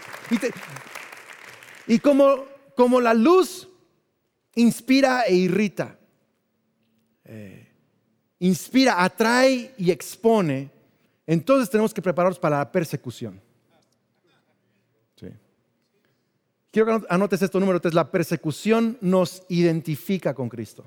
Y, 1.87 1.99
como, 2.01 2.45
como 2.75 3.01
la 3.01 3.15
luz 3.15 3.69
inspira 4.55 5.23
e 5.23 5.35
irrita, 5.35 5.99
eh, 7.25 7.69
inspira, 8.41 9.03
atrae 9.03 9.75
y 9.79 9.91
expone, 9.91 10.71
entonces 11.27 11.69
tenemos 11.69 11.93
que 11.93 12.03
prepararnos 12.03 12.39
para 12.39 12.59
la 12.59 12.73
persecución. 12.73 13.41
Quiero 16.77 17.01
que 17.01 17.07
anotes 17.09 17.41
esto 17.41 17.59
número 17.59 17.81
3. 17.81 17.95
La 17.95 18.11
persecución 18.11 18.99
nos 19.01 19.43
identifica 19.49 20.35
con 20.35 20.51
Cristo. 20.51 20.85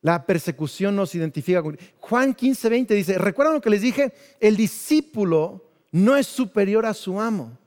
La 0.00 0.24
persecución 0.24 0.96
nos 0.96 1.14
identifica 1.14 1.62
con 1.62 1.76
Cristo. 1.76 1.94
Juan 1.98 2.32
15, 2.32 2.70
20 2.70 2.94
dice, 2.94 3.18
¿recuerdan 3.18 3.56
lo 3.56 3.60
que 3.60 3.68
les 3.68 3.82
dije? 3.82 4.14
El 4.40 4.56
discípulo 4.56 5.62
no 5.92 6.16
es 6.16 6.26
superior 6.26 6.86
a 6.86 6.94
su 6.94 7.20
amo. 7.20 7.58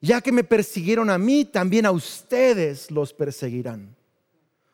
Ya 0.00 0.20
que 0.20 0.30
me 0.30 0.44
persiguieron 0.44 1.10
a 1.10 1.18
mí, 1.18 1.44
también 1.44 1.84
a 1.84 1.90
ustedes 1.90 2.92
los 2.92 3.12
perseguirán. 3.12 3.96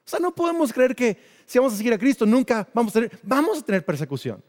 O 0.04 0.08
sea, 0.10 0.20
no 0.20 0.34
podemos 0.34 0.74
creer 0.74 0.94
que 0.94 1.16
si 1.46 1.58
vamos 1.58 1.74
a 1.74 1.76
seguir 1.76 1.92
a 1.92 1.98
Cristo 1.98 2.26
nunca 2.26 2.68
vamos 2.74 2.94
a 2.94 3.00
tener, 3.00 3.18
vamos 3.22 3.58
a 3.58 3.62
tener 3.62 3.84
persecución. 3.84 4.42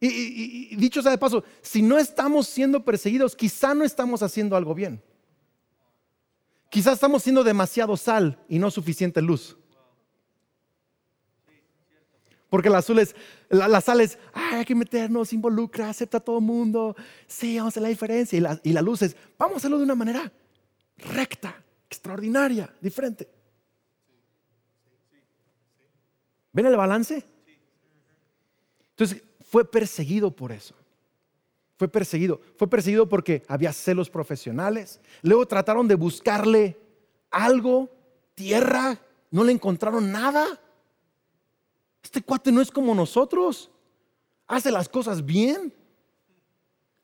Y, 0.00 0.76
dicho 0.76 1.00
sea 1.00 1.12
de 1.12 1.18
paso, 1.18 1.44
si 1.62 1.80
no 1.80 1.98
estamos 1.98 2.46
siendo 2.46 2.84
perseguidos, 2.84 3.34
quizá 3.34 3.74
no 3.74 3.84
estamos 3.84 4.22
haciendo 4.22 4.54
algo 4.54 4.74
bien. 4.74 5.02
Quizá 6.68 6.92
estamos 6.92 7.22
siendo 7.22 7.42
demasiado 7.42 7.96
sal 7.96 8.38
y 8.48 8.58
no 8.58 8.70
suficiente 8.70 9.22
luz. 9.22 9.56
Porque 12.50 12.68
la, 12.68 12.82
sal 12.82 14.00
es, 14.00 14.18
hay 14.32 14.64
que 14.64 14.74
meternos, 14.74 15.32
involucra, 15.32 15.88
acepta 15.88 16.18
a 16.18 16.20
todo 16.20 16.38
el 16.38 16.44
mundo. 16.44 16.94
Sí, 17.26 17.56
vamos 17.56 17.70
a 17.70 17.72
hacer 17.72 17.82
la 17.82 17.88
diferencia. 17.88 18.36
Y 18.36 18.40
la, 18.40 18.60
y 18.62 18.72
la 18.72 18.82
luz 18.82 19.02
es, 19.02 19.16
vamos 19.38 19.54
a 19.54 19.58
hacerlo 19.58 19.78
de 19.78 19.84
una 19.84 19.94
manera 19.94 20.30
recta, 20.98 21.64
extraordinaria, 21.88 22.72
diferente. 22.80 23.28
¿Ven 26.54 26.66
el 26.66 26.76
balance? 26.76 27.26
Entonces 28.90 29.22
fue 29.50 29.68
perseguido 29.70 30.30
por 30.30 30.52
eso. 30.52 30.74
Fue 31.76 31.88
perseguido. 31.88 32.40
Fue 32.56 32.70
perseguido 32.70 33.08
porque 33.08 33.42
había 33.48 33.72
celos 33.72 34.08
profesionales. 34.08 35.00
Luego 35.22 35.46
trataron 35.46 35.88
de 35.88 35.96
buscarle 35.96 36.78
algo, 37.30 37.90
tierra, 38.36 38.98
no 39.32 39.42
le 39.42 39.50
encontraron 39.50 40.12
nada. 40.12 40.46
Este 42.02 42.22
cuate 42.22 42.52
no 42.52 42.60
es 42.60 42.70
como 42.70 42.94
nosotros. 42.94 43.68
Hace 44.46 44.70
las 44.70 44.88
cosas 44.88 45.24
bien. 45.26 45.74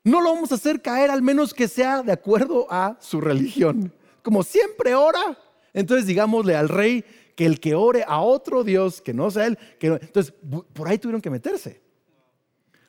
No 0.05 0.21
lo 0.21 0.33
vamos 0.33 0.53
a 0.53 0.55
hacer 0.55 0.81
caer 0.81 1.11
al 1.11 1.21
menos 1.21 1.53
que 1.53 1.67
sea 1.67 2.03
de 2.03 2.13
acuerdo 2.13 2.67
a 2.69 2.95
su 3.01 3.19
religión. 3.19 3.93
Como 4.23 4.43
siempre 4.43 4.95
ora. 4.95 5.37
Entonces 5.73 6.07
digámosle 6.07 6.55
al 6.55 6.69
rey 6.69 7.03
que 7.41 7.47
el 7.47 7.59
que 7.59 7.73
ore 7.73 8.03
a 8.07 8.21
otro 8.21 8.63
Dios, 8.63 9.01
que 9.01 9.15
no 9.15 9.31
sea 9.31 9.47
él, 9.47 9.57
que 9.79 9.87
entonces 9.87 10.31
por 10.73 10.87
ahí 10.87 10.99
tuvieron 10.99 11.19
que 11.19 11.31
meterse. 11.31 11.81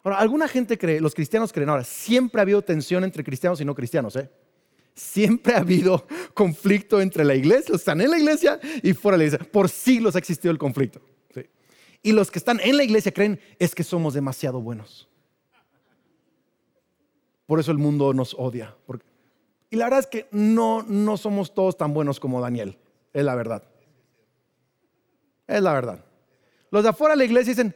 Ahora, 0.03 0.19
alguna 0.19 0.47
gente 0.47 0.77
cree, 0.77 1.01
los 1.01 1.15
cristianos 1.15 1.55
creen, 1.55 1.71
ahora, 1.71 1.85
siempre 1.85 2.39
ha 2.39 2.43
habido 2.43 2.61
tensión 2.61 3.03
entre 3.03 3.25
cristianos 3.25 3.63
y 3.63 3.65
no 3.65 3.75
cristianos, 3.75 4.15
¿eh? 4.17 4.29
Siempre 4.95 5.55
ha 5.55 5.61
habido 5.61 6.07
conflicto 6.35 7.01
entre 7.01 7.25
la 7.25 7.35
iglesia, 7.35 7.73
los 7.73 7.81
que 7.81 7.85
están 7.85 8.03
en 8.03 8.11
la 8.11 8.19
iglesia 8.19 8.61
y 8.83 8.93
fuera 8.93 9.17
de 9.17 9.25
la 9.25 9.29
iglesia. 9.29 9.51
Por 9.51 9.71
siglos 9.71 10.17
ha 10.17 10.19
existido 10.19 10.53
el 10.53 10.59
conflicto. 10.59 11.01
Y 12.03 12.13
los 12.13 12.31
que 12.31 12.39
están 12.39 12.61
en 12.61 12.77
la 12.77 12.85
iglesia 12.85 13.11
creen 13.11 13.41
es 13.59 13.75
que 13.75 13.85
somos 13.85 14.13
demasiado 14.13 14.61
buenos. 14.61 15.09
Por 17.47 17.59
eso 17.59 17.73
el 17.73 17.79
mundo 17.79 18.13
nos 18.13 18.35
odia. 18.35 18.77
Y 19.71 19.77
la 19.77 19.87
verdad 19.87 20.01
es 20.01 20.07
que 20.09 20.29
no, 20.31 20.83
no 20.83 21.17
somos 21.17 21.55
todos 21.55 21.79
tan 21.79 21.95
buenos 21.95 22.21
como 22.21 22.43
Daniel. 22.43 22.77
Es 23.15 23.25
la 23.25 23.35
verdad. 23.35 23.72
Es 25.53 25.63
la 25.63 25.73
verdad. 25.73 26.05
Los 26.71 26.83
de 26.83 26.89
afuera 26.89 27.13
de 27.13 27.19
la 27.19 27.25
iglesia 27.25 27.53
dicen, 27.53 27.75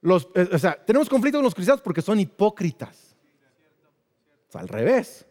los, 0.00 0.28
eh, 0.34 0.48
o 0.52 0.58
sea, 0.58 0.76
tenemos 0.84 1.08
conflicto 1.08 1.38
con 1.38 1.44
los 1.44 1.54
cristianos 1.54 1.82
porque 1.82 2.02
son 2.02 2.20
hipócritas. 2.20 3.16
al 4.54 4.68
revés. 4.68 5.26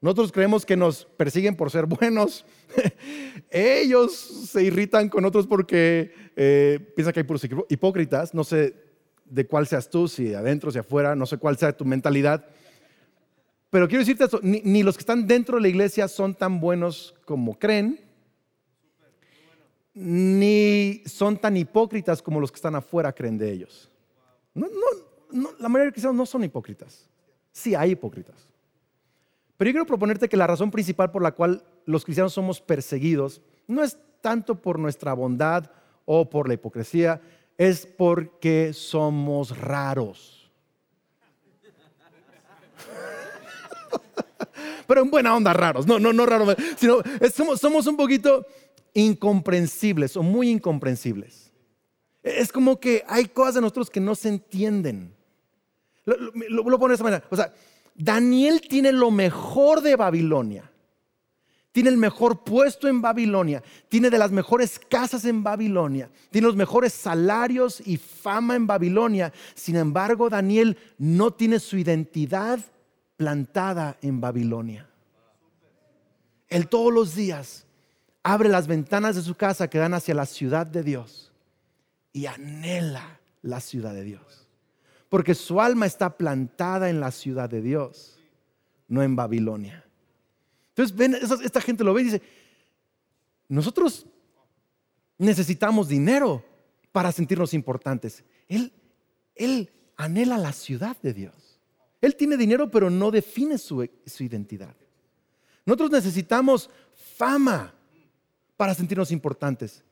Nosotros 0.00 0.32
creemos 0.32 0.64
que 0.64 0.76
nos 0.76 1.04
persiguen 1.04 1.54
por 1.56 1.70
ser 1.70 1.84
buenos. 1.84 2.46
Ellos 3.50 4.12
se 4.50 4.62
irritan 4.62 5.10
con 5.10 5.26
otros 5.26 5.46
porque 5.46 6.14
eh, 6.36 6.78
piensan 6.96 7.12
que 7.12 7.20
hay 7.20 7.24
puros 7.24 7.46
hipócritas. 7.68 8.32
No 8.32 8.44
sé 8.44 8.74
de 9.26 9.46
cuál 9.46 9.66
seas 9.66 9.90
tú, 9.90 10.08
si 10.08 10.32
adentro, 10.32 10.70
si 10.70 10.78
afuera, 10.78 11.14
no 11.14 11.26
sé 11.26 11.36
cuál 11.36 11.58
sea 11.58 11.76
tu 11.76 11.84
mentalidad. 11.84 12.46
Pero 13.68 13.88
quiero 13.88 14.00
decirte 14.00 14.24
esto, 14.24 14.40
ni 14.42 14.82
los 14.82 14.96
que 14.96 15.02
están 15.02 15.26
dentro 15.26 15.56
de 15.56 15.62
la 15.62 15.68
iglesia 15.68 16.08
son 16.08 16.34
tan 16.34 16.60
buenos 16.60 17.14
como 17.24 17.58
creen, 17.58 18.00
ni 20.00 21.02
son 21.04 21.36
tan 21.36 21.58
hipócritas 21.58 22.22
como 22.22 22.40
los 22.40 22.50
que 22.50 22.56
están 22.56 22.74
afuera 22.74 23.12
creen 23.12 23.36
de 23.36 23.52
ellos. 23.52 23.90
No, 24.54 24.66
no, 25.30 25.50
la 25.58 25.68
mayoría 25.68 25.86
de 25.86 25.92
cristianos 25.92 26.16
no 26.16 26.24
son 26.24 26.42
hipócritas. 26.42 27.06
Sí 27.52 27.74
hay 27.74 27.90
hipócritas. 27.90 28.48
Pero 29.58 29.68
yo 29.68 29.72
quiero 29.74 29.86
proponerte 29.86 30.30
que 30.30 30.38
la 30.38 30.46
razón 30.46 30.70
principal 30.70 31.10
por 31.10 31.22
la 31.22 31.32
cual 31.32 31.62
los 31.84 32.06
cristianos 32.06 32.32
somos 32.32 32.62
perseguidos 32.62 33.42
no 33.66 33.84
es 33.84 33.98
tanto 34.22 34.54
por 34.54 34.78
nuestra 34.78 35.12
bondad 35.12 35.70
o 36.06 36.30
por 36.30 36.48
la 36.48 36.54
hipocresía, 36.54 37.20
es 37.58 37.84
porque 37.84 38.72
somos 38.72 39.58
raros. 39.58 40.50
Pero 44.86 45.02
en 45.02 45.10
buena 45.10 45.36
onda 45.36 45.52
raros, 45.52 45.86
no, 45.86 45.98
no, 45.98 46.14
no 46.14 46.24
raros, 46.24 46.56
sino 46.78 47.02
somos 47.58 47.86
un 47.86 47.98
poquito 47.98 48.46
incomprensibles 48.94 50.16
o 50.16 50.22
muy 50.22 50.50
incomprensibles. 50.50 51.52
Es 52.22 52.52
como 52.52 52.78
que 52.78 53.04
hay 53.08 53.26
cosas 53.26 53.54
de 53.54 53.60
nosotros 53.62 53.90
que 53.90 54.00
no 54.00 54.14
se 54.14 54.28
entienden. 54.28 55.14
Lo, 56.04 56.16
lo, 56.62 56.88
de 56.88 56.94
esta 56.94 57.04
manera. 57.04 57.24
O 57.30 57.36
sea, 57.36 57.52
Daniel 57.94 58.60
tiene 58.60 58.92
lo 58.92 59.10
mejor 59.10 59.80
de 59.80 59.96
Babilonia. 59.96 60.70
Tiene 61.72 61.90
el 61.90 61.96
mejor 61.96 62.42
puesto 62.42 62.88
en 62.88 63.00
Babilonia. 63.00 63.62
Tiene 63.88 64.10
de 64.10 64.18
las 64.18 64.32
mejores 64.32 64.78
casas 64.78 65.24
en 65.24 65.42
Babilonia. 65.42 66.10
Tiene 66.30 66.48
los 66.48 66.56
mejores 66.56 66.92
salarios 66.92 67.80
y 67.86 67.96
fama 67.96 68.56
en 68.56 68.66
Babilonia. 68.66 69.32
Sin 69.54 69.76
embargo, 69.76 70.28
Daniel 70.28 70.76
no 70.98 71.32
tiene 71.32 71.60
su 71.60 71.78
identidad 71.78 72.58
plantada 73.16 73.96
en 74.02 74.20
Babilonia. 74.20 74.88
Él 76.48 76.68
todos 76.68 76.92
los 76.92 77.14
días 77.14 77.66
abre 78.22 78.48
las 78.48 78.66
ventanas 78.66 79.16
de 79.16 79.22
su 79.22 79.34
casa 79.34 79.68
que 79.68 79.78
dan 79.78 79.94
hacia 79.94 80.14
la 80.14 80.26
ciudad 80.26 80.66
de 80.66 80.82
Dios 80.82 81.32
y 82.12 82.26
anhela 82.26 83.20
la 83.42 83.60
ciudad 83.60 83.94
de 83.94 84.04
Dios. 84.04 84.48
Porque 85.08 85.34
su 85.34 85.60
alma 85.60 85.86
está 85.86 86.16
plantada 86.16 86.90
en 86.90 87.00
la 87.00 87.10
ciudad 87.10 87.48
de 87.48 87.62
Dios, 87.62 88.18
no 88.88 89.02
en 89.02 89.16
Babilonia. 89.16 89.84
Entonces, 90.68 90.96
ven, 90.96 91.14
esta 91.14 91.60
gente 91.60 91.82
lo 91.82 91.94
ve 91.94 92.02
y 92.02 92.04
dice, 92.04 92.22
nosotros 93.48 94.06
necesitamos 95.18 95.88
dinero 95.88 96.44
para 96.92 97.12
sentirnos 97.12 97.54
importantes. 97.54 98.24
Él, 98.48 98.72
él 99.34 99.70
anhela 99.96 100.38
la 100.38 100.52
ciudad 100.52 100.96
de 101.02 101.12
Dios. 101.12 101.58
Él 102.00 102.16
tiene 102.16 102.36
dinero, 102.36 102.70
pero 102.70 102.88
no 102.88 103.10
define 103.10 103.58
su, 103.58 103.88
su 104.06 104.24
identidad. 104.24 104.74
Nosotros 105.66 105.90
necesitamos 105.90 106.70
fama 107.16 107.74
para 108.60 108.74
sentirnos 108.74 109.10
importantes. 109.10 109.82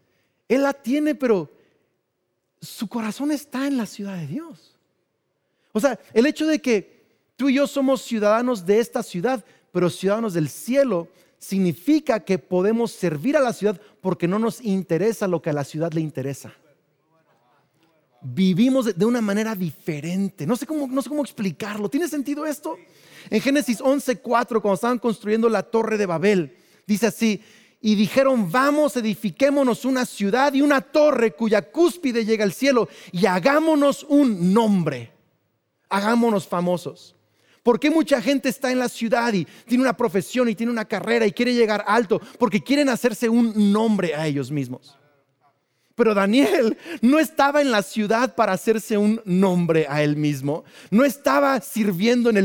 Él 0.46 0.62
la 0.62 0.74
tiene, 0.74 1.14
pero 1.14 1.50
su 2.60 2.86
corazón 2.86 3.32
está 3.32 3.66
en 3.66 3.78
la 3.78 3.86
ciudad 3.86 4.18
de 4.18 4.26
Dios. 4.26 4.76
O 5.72 5.80
sea, 5.80 5.98
el 6.12 6.26
hecho 6.26 6.46
de 6.46 6.60
que 6.60 7.02
tú 7.34 7.48
y 7.48 7.54
yo 7.54 7.66
somos 7.66 8.02
ciudadanos 8.02 8.66
de 8.66 8.78
esta 8.78 9.02
ciudad, 9.02 9.42
pero 9.72 9.88
ciudadanos 9.88 10.34
del 10.34 10.50
cielo, 10.50 11.08
significa 11.38 12.20
que 12.20 12.38
podemos 12.38 12.92
servir 12.92 13.38
a 13.38 13.40
la 13.40 13.54
ciudad 13.54 13.80
porque 14.02 14.28
no 14.28 14.38
nos 14.38 14.60
interesa 14.60 15.26
lo 15.26 15.40
que 15.40 15.48
a 15.48 15.54
la 15.54 15.64
ciudad 15.64 15.90
le 15.94 16.02
interesa. 16.02 16.52
Vivimos 18.20 18.98
de 18.98 19.04
una 19.06 19.22
manera 19.22 19.54
diferente. 19.54 20.46
No 20.46 20.56
sé 20.56 20.66
cómo, 20.66 20.86
no 20.86 21.00
sé 21.00 21.08
cómo 21.08 21.22
explicarlo. 21.22 21.88
¿Tiene 21.88 22.06
sentido 22.06 22.44
esto? 22.44 22.76
En 23.30 23.40
Génesis 23.40 23.80
11:4, 23.80 24.60
cuando 24.60 24.74
estaban 24.74 24.98
construyendo 24.98 25.48
la 25.48 25.62
torre 25.62 25.96
de 25.96 26.04
Babel, 26.04 26.54
dice 26.86 27.06
así: 27.06 27.40
y 27.80 27.94
dijeron, 27.94 28.50
vamos, 28.50 28.96
edifiquémonos 28.96 29.84
una 29.84 30.04
ciudad 30.04 30.52
y 30.52 30.62
una 30.62 30.80
torre 30.80 31.32
cuya 31.32 31.62
cúspide 31.62 32.24
llega 32.24 32.44
al 32.44 32.52
cielo 32.52 32.88
y 33.12 33.26
hagámonos 33.26 34.04
un 34.08 34.52
nombre, 34.52 35.12
hagámonos 35.88 36.46
famosos. 36.46 37.14
¿Por 37.62 37.78
qué 37.78 37.90
mucha 37.90 38.22
gente 38.22 38.48
está 38.48 38.72
en 38.72 38.78
la 38.78 38.88
ciudad 38.88 39.32
y 39.32 39.44
tiene 39.66 39.82
una 39.82 39.96
profesión 39.96 40.48
y 40.48 40.54
tiene 40.54 40.72
una 40.72 40.86
carrera 40.86 41.26
y 41.26 41.32
quiere 41.32 41.54
llegar 41.54 41.84
alto? 41.86 42.20
Porque 42.38 42.62
quieren 42.62 42.88
hacerse 42.88 43.28
un 43.28 43.72
nombre 43.72 44.14
a 44.14 44.26
ellos 44.26 44.50
mismos. 44.50 44.96
Pero 45.98 46.14
Daniel 46.14 46.78
no 47.02 47.18
estaba 47.18 47.60
en 47.60 47.72
la 47.72 47.82
ciudad 47.82 48.36
para 48.36 48.52
hacerse 48.52 48.96
un 48.96 49.20
nombre 49.24 49.84
a 49.90 50.04
él 50.04 50.14
mismo. 50.14 50.62
No 50.92 51.04
estaba 51.04 51.60
sirviendo 51.60 52.30
en 52.30 52.36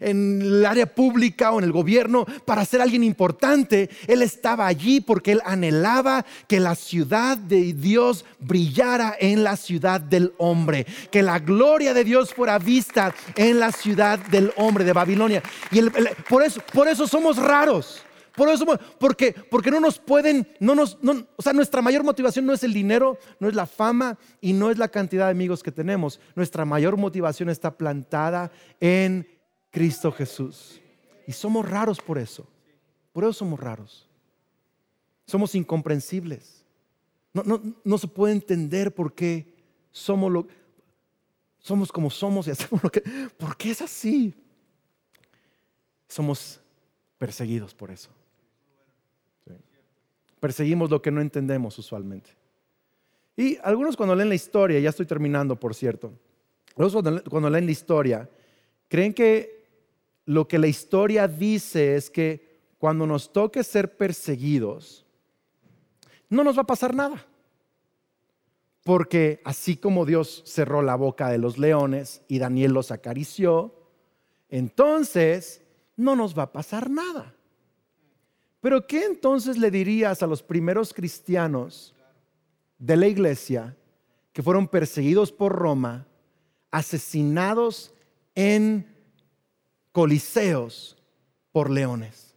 el, 0.00 0.64
área 0.64 0.86
pública 0.86 1.50
o 1.50 1.58
en 1.58 1.64
el 1.64 1.72
gobierno 1.72 2.24
para 2.44 2.64
ser 2.64 2.80
alguien 2.80 3.02
importante. 3.02 3.90
Él 4.06 4.22
estaba 4.22 4.68
allí 4.68 5.00
porque 5.00 5.32
él 5.32 5.42
anhelaba 5.44 6.24
que 6.46 6.60
la 6.60 6.76
ciudad 6.76 7.36
de 7.36 7.72
Dios 7.72 8.24
brillara 8.38 9.16
en 9.18 9.42
la 9.42 9.56
ciudad 9.56 10.00
del 10.00 10.32
hombre. 10.38 10.86
Que 11.10 11.24
la 11.24 11.40
gloria 11.40 11.94
de 11.94 12.04
Dios 12.04 12.32
fuera 12.32 12.60
vista 12.60 13.12
en 13.34 13.58
la 13.58 13.72
ciudad 13.72 14.20
del 14.20 14.52
hombre 14.54 14.84
de 14.84 14.92
Babilonia. 14.92 15.42
Y 15.72 15.82
por, 16.28 16.44
eso, 16.44 16.60
por 16.72 16.86
eso 16.86 17.08
somos 17.08 17.38
raros. 17.38 18.05
Por 18.36 18.50
eso, 18.50 18.66
porque, 19.00 19.34
porque 19.50 19.70
no 19.70 19.80
nos 19.80 19.98
pueden, 19.98 20.46
no 20.60 20.74
nos, 20.74 20.98
o 21.36 21.42
sea, 21.42 21.54
nuestra 21.54 21.80
mayor 21.80 22.04
motivación 22.04 22.44
no 22.44 22.52
es 22.52 22.62
el 22.62 22.74
dinero, 22.74 23.18
no 23.40 23.48
es 23.48 23.54
la 23.54 23.66
fama 23.66 24.18
y 24.42 24.52
no 24.52 24.70
es 24.70 24.76
la 24.76 24.88
cantidad 24.88 25.24
de 25.24 25.30
amigos 25.30 25.62
que 25.62 25.72
tenemos. 25.72 26.20
Nuestra 26.34 26.66
mayor 26.66 26.98
motivación 26.98 27.48
está 27.48 27.76
plantada 27.78 28.52
en 28.78 29.26
Cristo 29.70 30.12
Jesús. 30.12 30.80
Y 31.26 31.32
somos 31.32 31.68
raros 31.68 32.00
por 32.00 32.18
eso. 32.18 32.46
Por 33.12 33.24
eso 33.24 33.32
somos 33.32 33.58
raros. 33.58 34.06
Somos 35.26 35.54
incomprensibles. 35.54 36.62
No, 37.32 37.42
no, 37.42 37.62
no 37.82 37.98
se 37.98 38.06
puede 38.06 38.34
entender 38.34 38.94
por 38.94 39.14
qué 39.14 39.54
somos, 39.90 40.30
lo, 40.30 40.46
somos 41.58 41.90
como 41.90 42.10
somos 42.10 42.46
y 42.46 42.50
hacemos 42.52 42.82
lo 42.84 42.90
que... 42.90 43.00
¿Por 43.38 43.56
qué 43.56 43.70
es 43.70 43.80
así? 43.80 44.34
Somos 46.06 46.60
perseguidos 47.18 47.74
por 47.74 47.90
eso. 47.90 48.10
Perseguimos 50.40 50.90
lo 50.90 51.00
que 51.00 51.10
no 51.10 51.20
entendemos 51.20 51.78
usualmente. 51.78 52.30
Y 53.36 53.58
algunos 53.62 53.96
cuando 53.96 54.14
leen 54.14 54.30
la 54.30 54.34
historia, 54.34 54.80
ya 54.80 54.90
estoy 54.90 55.06
terminando 55.06 55.60
por 55.60 55.74
cierto, 55.74 56.12
algunos 56.76 57.22
cuando, 57.28 57.50
leen 57.50 57.66
la 57.66 57.72
historia, 57.72 58.28
creen 58.88 59.12
que 59.12 59.64
lo 60.24 60.48
que 60.48 60.58
la 60.58 60.66
historia 60.66 61.28
dice 61.28 61.96
es 61.96 62.10
que 62.10 62.60
cuando 62.78 63.06
nos 63.06 63.32
toque 63.32 63.62
ser 63.62 63.96
perseguidos, 63.96 65.04
no 66.28 66.44
nos 66.44 66.56
va 66.56 66.62
a 66.62 66.66
pasar 66.66 66.94
nada. 66.94 67.26
Porque 68.82 69.40
así 69.44 69.76
como 69.76 70.06
Dios 70.06 70.42
cerró 70.46 70.80
la 70.82 70.94
boca 70.94 71.28
de 71.28 71.38
los 71.38 71.58
leones 71.58 72.22
y 72.28 72.38
Daniel 72.38 72.72
los 72.72 72.90
acarició, 72.90 73.74
entonces 74.48 75.62
no 75.96 76.14
nos 76.14 76.38
va 76.38 76.44
a 76.44 76.52
pasar 76.52 76.90
nada. 76.90 77.35
Pero 78.66 78.84
¿qué 78.84 79.04
entonces 79.04 79.58
le 79.58 79.70
dirías 79.70 80.24
a 80.24 80.26
los 80.26 80.42
primeros 80.42 80.92
cristianos 80.92 81.94
de 82.80 82.96
la 82.96 83.06
iglesia 83.06 83.76
que 84.32 84.42
fueron 84.42 84.66
perseguidos 84.66 85.30
por 85.30 85.52
Roma, 85.52 86.04
asesinados 86.72 87.94
en 88.34 88.84
coliseos 89.92 90.98
por 91.52 91.70
leones? 91.70 92.34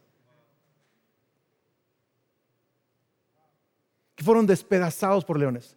Que 4.14 4.22
fueron 4.22 4.46
despedazados 4.46 5.24
por 5.24 5.36
leones. 5.36 5.76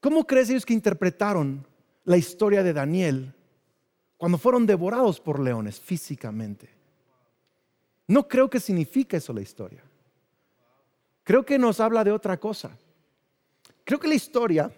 ¿Cómo 0.00 0.26
crees 0.26 0.50
ellos 0.50 0.66
que 0.66 0.74
interpretaron 0.74 1.64
la 2.02 2.16
historia 2.16 2.64
de 2.64 2.72
Daniel 2.72 3.32
cuando 4.16 4.36
fueron 4.36 4.66
devorados 4.66 5.20
por 5.20 5.38
leones 5.38 5.78
físicamente? 5.78 6.70
No 8.08 8.26
creo 8.26 8.50
que 8.50 8.58
signifique 8.58 9.18
eso 9.18 9.32
la 9.32 9.42
historia. 9.42 9.84
Creo 11.24 11.44
que 11.44 11.58
nos 11.58 11.80
habla 11.80 12.04
de 12.04 12.12
otra 12.12 12.38
cosa. 12.38 12.76
Creo 13.84 13.98
que 14.00 14.08
la 14.08 14.14
historia 14.14 14.72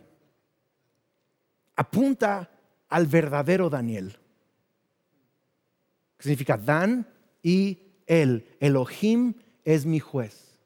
apunta 1.77 2.51
al 2.89 3.07
verdadero 3.07 3.71
Daniel. 3.71 4.17
Que 6.17 6.23
significa 6.23 6.57
Dan 6.57 7.07
y 7.43 7.79
él. 8.07 8.47
Elohim 8.61 9.35
es 9.65 9.87
mi 9.87 10.01
juez. 10.01 10.59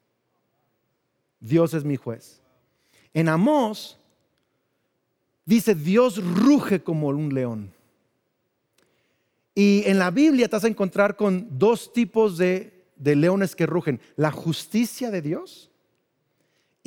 Dios 1.41 1.75
es 1.75 1.85
mi 1.85 1.97
juez. 1.97 2.43
En 3.15 3.29
Amós 3.29 3.99
dice 5.45 5.75
Dios 5.75 6.23
ruge 6.23 6.83
como 6.83 7.09
un 7.09 7.33
león. 7.33 7.73
Y 9.55 9.83
en 9.87 9.99
la 9.99 10.11
Biblia 10.11 10.49
te 10.49 10.57
vas 10.57 10.65
a 10.65 10.69
encontrar 10.69 11.17
con 11.17 11.59
dos 11.59 11.93
tipos 11.93 12.39
de, 12.39 12.87
de 12.97 13.17
leones 13.17 13.57
que 13.57 13.67
rugen. 13.67 14.01
La 14.17 14.31
justicia 14.31 15.11
de 15.11 15.23
Dios 15.23 15.68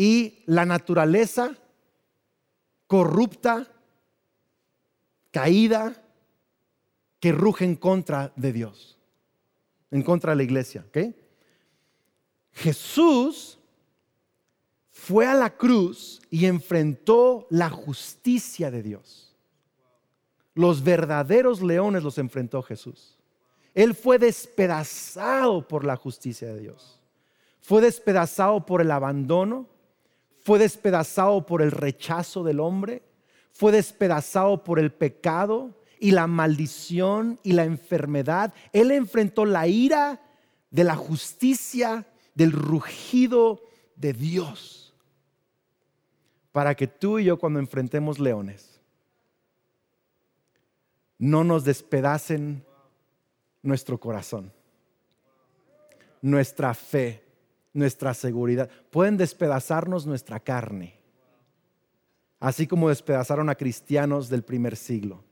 y 0.01 0.41
la 0.47 0.65
naturaleza 0.65 1.55
corrupta, 2.87 3.71
caída, 5.29 5.93
que 7.19 7.31
ruge 7.31 7.65
en 7.65 7.75
contra 7.75 8.33
de 8.35 8.51
Dios, 8.51 8.97
en 9.91 10.01
contra 10.01 10.31
de 10.31 10.37
la 10.37 10.43
iglesia. 10.43 10.83
Jesús 12.51 13.59
fue 14.89 15.27
a 15.27 15.35
la 15.35 15.55
cruz 15.55 16.19
y 16.31 16.47
enfrentó 16.47 17.45
la 17.51 17.69
justicia 17.69 18.71
de 18.71 18.81
Dios. 18.81 19.35
Los 20.55 20.83
verdaderos 20.83 21.61
leones 21.61 22.01
los 22.01 22.17
enfrentó 22.17 22.63
Jesús. 22.63 23.19
Él 23.75 23.93
fue 23.93 24.17
despedazado 24.17 25.67
por 25.67 25.85
la 25.85 25.95
justicia 25.95 26.47
de 26.47 26.59
Dios. 26.59 26.99
Fue 27.59 27.83
despedazado 27.83 28.65
por 28.65 28.81
el 28.81 28.89
abandono, 28.89 29.69
fue 30.43 30.59
despedazado 30.59 31.45
por 31.45 31.61
el 31.61 31.71
rechazo 31.71 32.43
del 32.43 32.59
hombre, 32.59 33.03
fue 33.51 33.71
despedazado 33.71 34.63
por 34.63 34.79
el 34.79 34.91
pecado 34.91 35.75
y 35.99 36.11
la 36.11 36.27
maldición 36.27 37.39
y 37.43 37.53
la 37.53 37.63
enfermedad. 37.63 38.53
Él 38.73 38.91
enfrentó 38.91 39.45
la 39.45 39.67
ira 39.67 40.21
de 40.71 40.83
la 40.83 40.95
justicia, 40.95 42.07
del 42.33 42.51
rugido 42.51 43.61
de 43.95 44.13
Dios, 44.13 44.95
para 46.51 46.75
que 46.75 46.87
tú 46.87 47.19
y 47.19 47.25
yo 47.25 47.37
cuando 47.37 47.59
enfrentemos 47.59 48.19
leones, 48.19 48.81
no 51.19 51.43
nos 51.43 51.63
despedacen 51.63 52.65
nuestro 53.61 53.99
corazón, 53.99 54.51
nuestra 56.21 56.73
fe 56.73 57.30
nuestra 57.73 58.13
seguridad. 58.13 58.69
Pueden 58.89 59.17
despedazarnos 59.17 60.05
nuestra 60.05 60.39
carne, 60.39 60.99
así 62.39 62.67
como 62.67 62.89
despedazaron 62.89 63.49
a 63.49 63.55
cristianos 63.55 64.29
del 64.29 64.43
primer 64.43 64.75
siglo, 64.75 65.23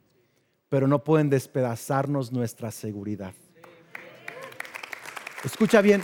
pero 0.69 0.87
no 0.87 1.03
pueden 1.03 1.29
despedazarnos 1.29 2.31
nuestra 2.31 2.71
seguridad. 2.71 3.33
Escucha 5.43 5.81
bien. 5.81 6.01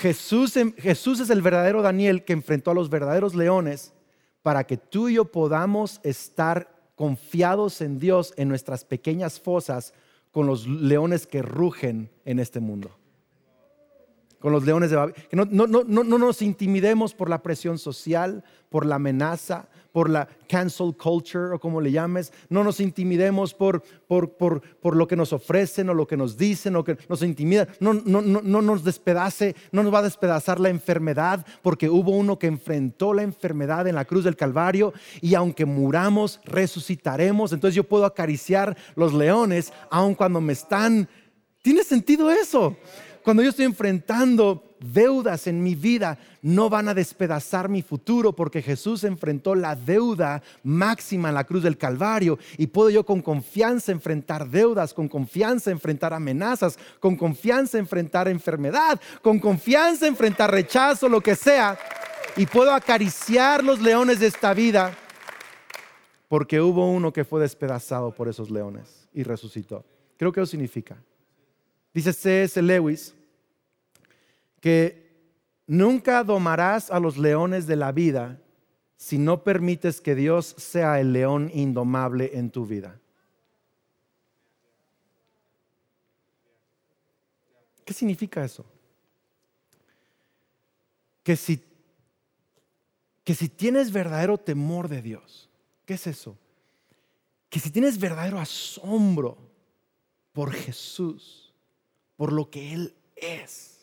Jesús, 0.00 0.54
Jesús 0.76 1.20
es 1.20 1.30
el 1.30 1.42
verdadero 1.42 1.82
Daniel 1.82 2.24
que 2.24 2.32
enfrentó 2.32 2.70
a 2.70 2.74
los 2.74 2.88
verdaderos 2.88 3.34
leones 3.34 3.92
para 4.42 4.64
que 4.64 4.76
tú 4.76 5.08
y 5.08 5.14
yo 5.14 5.24
podamos 5.24 6.00
estar 6.04 6.92
confiados 6.94 7.80
en 7.80 7.98
Dios 7.98 8.32
en 8.36 8.48
nuestras 8.48 8.84
pequeñas 8.84 9.40
fosas 9.40 9.92
con 10.30 10.46
los 10.46 10.68
leones 10.68 11.26
que 11.26 11.42
rugen 11.42 12.10
en 12.24 12.38
este 12.38 12.60
mundo 12.60 12.96
con 14.38 14.52
los 14.52 14.64
leones 14.64 14.90
de 14.90 14.96
Babilonia. 14.96 15.26
Que 15.28 15.36
no, 15.36 15.44
no, 15.44 15.84
nos 16.18 16.42
intimidemos 16.42 17.14
por 17.14 17.28
la 17.28 17.42
presión 17.42 17.78
social, 17.78 18.44
por 18.68 18.86
la 18.86 18.96
amenaza, 18.96 19.68
por 19.92 20.10
la 20.10 20.28
cancel 20.48 20.94
culture 20.96 21.54
o 21.54 21.58
como 21.58 21.80
le 21.80 21.90
llames. 21.90 22.32
No 22.48 22.62
nos 22.62 22.78
intimidemos 22.80 23.54
por, 23.54 23.82
por, 24.06 24.30
por, 24.32 24.60
por, 24.60 24.94
lo 24.94 25.08
que 25.08 25.16
nos 25.16 25.32
ofrecen 25.32 25.88
o 25.88 25.94
lo 25.94 26.06
que 26.06 26.16
nos 26.16 26.36
dicen 26.36 26.76
o 26.76 26.84
que 26.84 26.96
nos 27.08 27.22
intimida. 27.22 27.66
No, 27.80 27.94
no, 27.94 28.22
no 28.22 28.62
nos 28.62 28.84
despedace, 28.84 29.56
no 29.72 29.82
nos 29.82 29.92
va 29.92 30.00
a 30.00 30.02
despedazar 30.02 30.60
la 30.60 30.68
enfermedad 30.68 31.44
porque 31.62 31.88
hubo 31.88 32.12
uno 32.12 32.38
que 32.38 32.46
enfrentó 32.46 33.14
la 33.14 33.22
enfermedad 33.22 33.86
en 33.88 33.96
la 33.96 34.04
cruz 34.04 34.24
del 34.24 34.36
Calvario 34.36 34.92
y 35.20 35.34
aunque 35.34 35.64
muramos, 35.64 36.40
resucitaremos. 36.44 37.52
Entonces 37.52 37.74
yo 37.74 37.84
puedo 37.84 38.04
acariciar 38.04 38.76
los 38.94 39.14
leones 39.14 39.72
aun 39.90 40.14
cuando 40.14 40.40
me 40.40 40.52
están... 40.52 41.08
¿Tiene 41.60 41.82
sentido 41.82 42.30
eso? 42.30 42.76
Cuando 43.28 43.42
yo 43.42 43.50
estoy 43.50 43.66
enfrentando 43.66 44.74
deudas 44.80 45.48
en 45.48 45.62
mi 45.62 45.74
vida, 45.74 46.16
no 46.40 46.70
van 46.70 46.88
a 46.88 46.94
despedazar 46.94 47.68
mi 47.68 47.82
futuro 47.82 48.32
porque 48.32 48.62
Jesús 48.62 49.04
enfrentó 49.04 49.54
la 49.54 49.76
deuda 49.76 50.42
máxima 50.62 51.28
en 51.28 51.34
la 51.34 51.44
cruz 51.44 51.62
del 51.62 51.76
Calvario 51.76 52.38
y 52.56 52.68
puedo 52.68 52.88
yo 52.88 53.04
con 53.04 53.20
confianza 53.20 53.92
enfrentar 53.92 54.48
deudas, 54.48 54.94
con 54.94 55.08
confianza 55.08 55.70
enfrentar 55.70 56.14
amenazas, 56.14 56.78
con 57.00 57.16
confianza 57.16 57.76
enfrentar 57.76 58.28
enfermedad, 58.28 58.98
con 59.20 59.38
confianza 59.38 60.06
enfrentar 60.06 60.50
rechazo, 60.50 61.06
lo 61.06 61.20
que 61.20 61.36
sea, 61.36 61.78
y 62.34 62.46
puedo 62.46 62.72
acariciar 62.72 63.62
los 63.62 63.78
leones 63.78 64.20
de 64.20 64.28
esta 64.28 64.54
vida 64.54 64.96
porque 66.28 66.62
hubo 66.62 66.90
uno 66.90 67.12
que 67.12 67.26
fue 67.26 67.42
despedazado 67.42 68.10
por 68.10 68.26
esos 68.26 68.50
leones 68.50 69.06
y 69.12 69.22
resucitó. 69.22 69.84
Creo 70.16 70.32
que 70.32 70.40
eso 70.40 70.50
significa. 70.50 70.96
Dice 71.92 72.12
C.S. 72.14 72.62
Lewis, 72.62 73.14
que 74.60 75.08
nunca 75.66 76.24
domarás 76.24 76.90
a 76.90 77.00
los 77.00 77.18
leones 77.18 77.66
de 77.66 77.76
la 77.76 77.92
vida 77.92 78.40
si 78.96 79.16
no 79.16 79.44
permites 79.44 80.00
que 80.00 80.14
Dios 80.14 80.54
sea 80.58 80.98
el 80.98 81.12
león 81.12 81.50
indomable 81.54 82.32
en 82.34 82.50
tu 82.50 82.66
vida. 82.66 83.00
¿Qué 87.84 87.94
significa 87.94 88.44
eso? 88.44 88.66
Que 91.22 91.36
si, 91.36 91.62
que 93.24 93.34
si 93.34 93.48
tienes 93.48 93.92
verdadero 93.92 94.36
temor 94.36 94.88
de 94.88 95.00
Dios, 95.00 95.48
¿qué 95.86 95.94
es 95.94 96.06
eso? 96.06 96.36
Que 97.48 97.60
si 97.60 97.70
tienes 97.70 97.98
verdadero 97.98 98.40
asombro 98.40 99.38
por 100.32 100.52
Jesús, 100.52 101.54
por 102.16 102.32
lo 102.32 102.50
que 102.50 102.74
Él 102.74 102.94
es, 103.16 103.77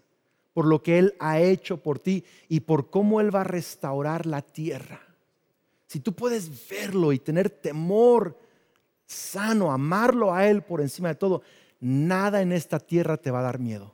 por 0.56 0.68
lo 0.68 0.82
que 0.82 0.98
Él 0.98 1.16
ha 1.20 1.42
hecho 1.42 1.84
por 1.84 2.00
ti 2.00 2.24
y 2.48 2.62
por 2.62 2.90
cómo 2.90 3.20
Él 3.20 3.36
va 3.36 3.42
a 3.42 3.44
restaurar 3.44 4.26
la 4.26 4.42
tierra. 4.42 5.02
Si 5.86 6.00
tú 6.00 6.14
puedes 6.14 6.50
verlo 6.70 7.12
y 7.12 7.20
tener 7.20 7.50
temor 7.50 8.40
sano, 9.06 9.74
amarlo 9.74 10.34
a 10.34 10.48
Él 10.48 10.62
por 10.62 10.80
encima 10.80 11.10
de 11.10 11.16
todo, 11.16 11.42
nada 11.82 12.42
en 12.42 12.54
esta 12.54 12.80
tierra 12.80 13.18
te 13.18 13.32
va 13.32 13.40
a 13.40 13.44
dar 13.44 13.60
miedo. 13.60 13.94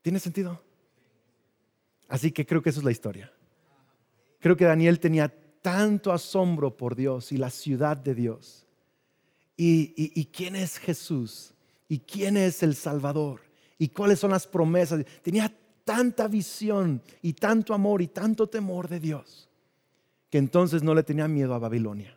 ¿Tiene 0.00 0.18
sentido? 0.18 0.62
Así 2.08 2.32
que 2.32 2.46
creo 2.46 2.62
que 2.62 2.70
eso 2.70 2.80
es 2.80 2.86
la 2.86 2.90
historia. 2.90 3.30
Creo 4.40 4.56
que 4.56 4.64
Daniel 4.64 4.98
tenía 4.98 5.28
tanto 5.60 6.10
asombro 6.10 6.74
por 6.74 6.96
Dios 6.96 7.32
y 7.32 7.36
la 7.36 7.50
ciudad 7.50 7.98
de 7.98 8.14
Dios. 8.14 8.66
¿Y, 9.58 9.92
y 9.94 10.24
quién 10.24 10.56
es 10.56 10.78
Jesús? 10.78 11.52
Y 11.88 12.00
quién 12.00 12.36
es 12.36 12.62
el 12.62 12.74
Salvador 12.74 13.40
y 13.78 13.88
cuáles 13.88 14.18
son 14.18 14.30
las 14.30 14.46
promesas. 14.46 15.04
Tenía 15.22 15.52
tanta 15.84 16.28
visión 16.28 17.02
y 17.22 17.32
tanto 17.32 17.72
amor 17.72 18.02
y 18.02 18.08
tanto 18.08 18.46
temor 18.46 18.88
de 18.88 19.00
Dios 19.00 19.48
que 20.30 20.38
entonces 20.38 20.82
no 20.82 20.94
le 20.94 21.02
tenía 21.02 21.26
miedo 21.28 21.54
a 21.54 21.58
Babilonia. 21.58 22.16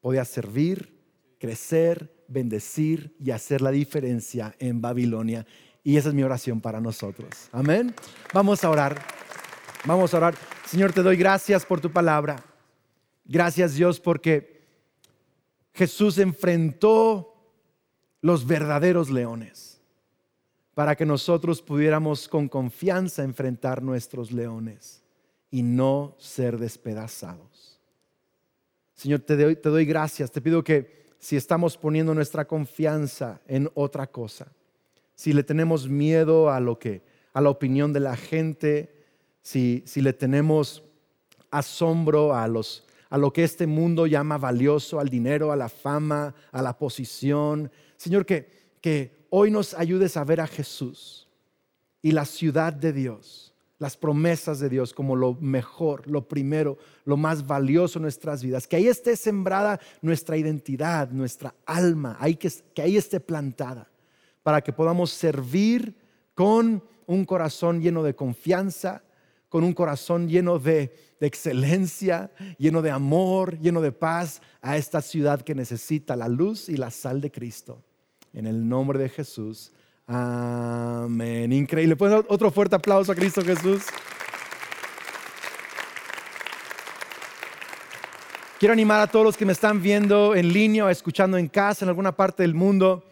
Podía 0.00 0.24
servir, 0.24 0.98
crecer, 1.38 2.24
bendecir 2.28 3.14
y 3.20 3.30
hacer 3.30 3.60
la 3.60 3.70
diferencia 3.70 4.54
en 4.58 4.80
Babilonia. 4.80 5.46
Y 5.82 5.96
esa 5.98 6.08
es 6.08 6.14
mi 6.14 6.22
oración 6.22 6.60
para 6.60 6.80
nosotros. 6.80 7.50
Amén. 7.52 7.94
Vamos 8.32 8.64
a 8.64 8.70
orar. 8.70 9.04
Vamos 9.84 10.14
a 10.14 10.16
orar. 10.16 10.34
Señor, 10.66 10.92
te 10.92 11.02
doy 11.02 11.16
gracias 11.16 11.66
por 11.66 11.80
tu 11.80 11.90
palabra. 11.90 12.42
Gracias 13.26 13.74
Dios 13.74 14.00
porque 14.00 14.62
Jesús 15.74 16.18
enfrentó 16.18 17.33
los 18.24 18.46
verdaderos 18.46 19.10
leones 19.10 19.78
para 20.72 20.96
que 20.96 21.04
nosotros 21.04 21.60
pudiéramos 21.60 22.26
con 22.26 22.48
confianza 22.48 23.22
enfrentar 23.22 23.82
nuestros 23.82 24.32
leones 24.32 25.02
y 25.50 25.62
no 25.62 26.16
ser 26.18 26.56
despedazados. 26.56 27.78
Señor, 28.94 29.20
te 29.20 29.36
doy, 29.36 29.56
te 29.56 29.68
doy 29.68 29.84
gracias. 29.84 30.32
Te 30.32 30.40
pido 30.40 30.64
que 30.64 31.04
si 31.18 31.36
estamos 31.36 31.76
poniendo 31.76 32.14
nuestra 32.14 32.46
confianza 32.46 33.42
en 33.46 33.70
otra 33.74 34.06
cosa, 34.06 34.50
si 35.14 35.34
le 35.34 35.42
tenemos 35.42 35.86
miedo 35.86 36.50
a 36.50 36.60
lo 36.60 36.78
que, 36.78 37.02
a 37.34 37.42
la 37.42 37.50
opinión 37.50 37.92
de 37.92 38.00
la 38.00 38.16
gente, 38.16 39.04
si, 39.42 39.82
si 39.84 40.00
le 40.00 40.14
tenemos 40.14 40.82
asombro 41.50 42.34
a, 42.34 42.48
los, 42.48 42.86
a 43.10 43.18
lo 43.18 43.34
que 43.34 43.44
este 43.44 43.66
mundo 43.66 44.06
llama 44.06 44.38
valioso, 44.38 44.98
al 44.98 45.10
dinero, 45.10 45.52
a 45.52 45.56
la 45.56 45.68
fama, 45.68 46.34
a 46.52 46.62
la 46.62 46.78
posición. 46.78 47.70
Señor, 48.04 48.26
que, 48.26 48.46
que 48.82 49.26
hoy 49.30 49.50
nos 49.50 49.72
ayudes 49.72 50.18
a 50.18 50.24
ver 50.24 50.42
a 50.42 50.46
Jesús 50.46 51.26
y 52.02 52.12
la 52.12 52.26
ciudad 52.26 52.70
de 52.74 52.92
Dios, 52.92 53.54
las 53.78 53.96
promesas 53.96 54.60
de 54.60 54.68
Dios 54.68 54.92
como 54.92 55.16
lo 55.16 55.32
mejor, 55.40 56.06
lo 56.06 56.28
primero, 56.28 56.76
lo 57.06 57.16
más 57.16 57.46
valioso 57.46 57.98
en 57.98 58.02
nuestras 58.02 58.42
vidas. 58.42 58.68
Que 58.68 58.76
ahí 58.76 58.88
esté 58.88 59.16
sembrada 59.16 59.80
nuestra 60.02 60.36
identidad, 60.36 61.08
nuestra 61.12 61.54
alma, 61.64 62.18
que, 62.38 62.52
que 62.74 62.82
ahí 62.82 62.98
esté 62.98 63.20
plantada 63.20 63.90
para 64.42 64.60
que 64.60 64.74
podamos 64.74 65.12
servir 65.12 65.96
con 66.34 66.84
un 67.06 67.24
corazón 67.24 67.80
lleno 67.80 68.02
de 68.02 68.14
confianza, 68.14 69.02
con 69.48 69.64
un 69.64 69.72
corazón 69.72 70.28
lleno 70.28 70.58
de, 70.58 71.14
excelencia, 71.20 72.30
lleno 72.58 72.82
de 72.82 72.90
amor, 72.90 73.58
lleno 73.60 73.80
de 73.80 73.92
paz 73.92 74.42
a 74.60 74.76
esta 74.76 75.00
ciudad 75.00 75.40
que 75.40 75.54
necesita 75.54 76.16
la 76.16 76.28
luz 76.28 76.68
y 76.68 76.76
la 76.76 76.90
sal 76.90 77.22
de 77.22 77.30
Cristo. 77.30 77.82
En 78.34 78.46
el 78.46 78.68
nombre 78.68 78.98
de 78.98 79.08
Jesús. 79.08 79.72
Amén. 80.06 81.52
Increíble. 81.52 81.96
¿Pueden 81.96 82.16
dar 82.16 82.26
otro 82.28 82.50
fuerte 82.50 82.76
aplauso 82.76 83.12
a 83.12 83.14
Cristo 83.14 83.42
Jesús? 83.42 83.84
Quiero 88.58 88.72
animar 88.72 89.00
a 89.00 89.06
todos 89.06 89.24
los 89.24 89.36
que 89.36 89.46
me 89.46 89.52
están 89.52 89.80
viendo 89.80 90.34
en 90.34 90.52
línea 90.52 90.84
o 90.84 90.88
escuchando 90.88 91.38
en 91.38 91.48
casa, 91.48 91.84
en 91.84 91.88
alguna 91.88 92.16
parte 92.16 92.42
del 92.42 92.54
mundo 92.54 93.04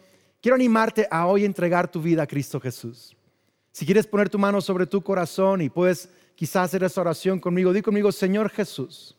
Quiero 0.43 0.55
animarte 0.55 1.07
a 1.09 1.25
hoy 1.25 1.45
entregar 1.45 1.89
tu 1.89 2.01
vida 2.01 2.23
a 2.23 2.27
Cristo 2.27 2.59
Jesús. 2.59 3.15
Si 3.71 3.85
quieres 3.85 4.05
poner 4.05 4.29
tu 4.29 4.37
mano 4.37 4.59
sobre 4.59 4.85
tu 4.85 5.01
corazón 5.01 5.61
y 5.61 5.69
puedes 5.69 6.09
quizás 6.35 6.65
hacer 6.65 6.83
esa 6.83 6.99
oración 6.99 7.39
conmigo, 7.39 7.71
di 7.71 7.81
conmigo, 7.81 8.11
Señor 8.11 8.49
Jesús, 8.49 9.15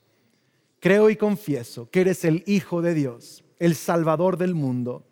creo 0.80 1.08
y 1.08 1.16
confieso 1.16 1.88
que 1.90 2.02
eres 2.02 2.26
el 2.26 2.44
Hijo 2.46 2.82
de 2.82 2.92
Dios, 2.92 3.42
el 3.58 3.74
Salvador 3.74 4.36
del 4.36 4.54
mundo, 4.54 5.02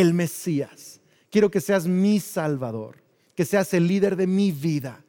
el 0.00 0.14
Mesías. 0.14 1.00
Quiero 1.30 1.50
que 1.50 1.60
seas 1.60 1.86
mi 1.86 2.20
Salvador, 2.20 3.02
que 3.34 3.44
seas 3.44 3.72
el 3.74 3.86
líder 3.86 4.16
de 4.16 4.26
mi 4.26 4.52
vida. 4.52 5.04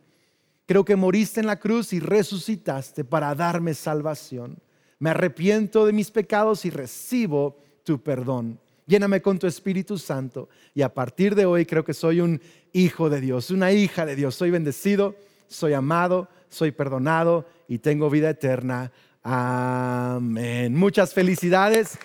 Creo 0.66 0.86
que 0.86 0.96
moriste 0.96 1.40
en 1.40 1.48
la 1.48 1.60
cruz 1.60 1.94
y 1.94 2.00
resucitaste 2.00 3.04
para 3.04 3.34
darme 3.36 3.74
salvación. 3.74 4.60
Me 5.00 5.12
arrepiento 5.12 5.86
de 5.86 5.94
mis 5.94 6.12
pecados 6.12 6.66
y 6.66 6.70
recibo 6.70 7.58
tu 7.84 8.02
perdón 8.02 8.60
lléname 8.90 9.22
con 9.22 9.38
tu 9.38 9.48
Espíritu 9.48 9.98
Santo. 9.98 10.50
Y 10.74 10.82
a 10.82 10.94
partir 10.94 11.36
de 11.36 11.46
hoy 11.46 11.66
creo 11.66 11.86
que 11.86 11.94
soy 11.94 12.20
un 12.20 12.42
hijo 12.74 13.10
de 13.10 13.22
Dios, 13.22 13.52
una 13.52 13.72
hija 13.72 14.06
de 14.06 14.16
Dios. 14.16 14.36
Soy 14.36 14.50
bendecido, 14.50 15.16
soy 15.48 15.74
amado, 15.74 16.28
soy 16.50 16.72
perdonado 16.72 17.48
y 17.68 17.78
tengo 17.78 18.10
vida 18.10 18.32
eterna. 18.32 18.92
Amén. 19.22 20.76
Muchas 20.76 21.14
felicidades. 21.14 22.00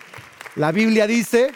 La 0.55 0.71
Biblia 0.71 1.07
dice, 1.07 1.51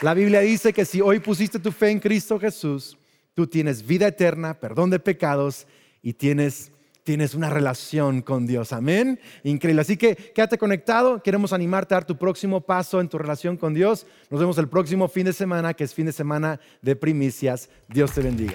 la 0.00 0.14
Biblia 0.14 0.40
dice 0.40 0.72
que 0.72 0.84
si 0.84 1.00
hoy 1.00 1.20
pusiste 1.20 1.58
tu 1.58 1.72
fe 1.72 1.90
en 1.90 2.00
Cristo 2.00 2.38
Jesús, 2.38 2.96
tú 3.34 3.46
tienes 3.46 3.86
vida 3.86 4.06
eterna, 4.06 4.54
perdón 4.54 4.90
de 4.90 4.98
pecados 4.98 5.66
y 6.02 6.14
tienes 6.14 6.72
tienes 7.02 7.34
una 7.34 7.50
relación 7.50 8.22
con 8.22 8.46
Dios. 8.46 8.72
Amén. 8.72 9.18
Increíble. 9.42 9.80
Así 9.80 9.96
que 9.96 10.14
quédate 10.14 10.58
conectado. 10.58 11.22
Queremos 11.22 11.52
animarte 11.52 11.94
a 11.94 11.96
dar 11.96 12.04
tu 12.04 12.16
próximo 12.16 12.60
paso 12.60 13.00
en 13.00 13.08
tu 13.08 13.18
relación 13.18 13.56
con 13.56 13.74
Dios. 13.74 14.06
Nos 14.30 14.38
vemos 14.38 14.58
el 14.58 14.68
próximo 14.68 15.08
fin 15.08 15.24
de 15.24 15.32
semana, 15.32 15.74
que 15.74 15.84
es 15.84 15.94
fin 15.94 16.06
de 16.06 16.12
semana 16.12 16.60
de 16.82 16.94
primicias. 16.94 17.68
Dios 17.88 18.12
te 18.12 18.20
bendiga. 18.20 18.54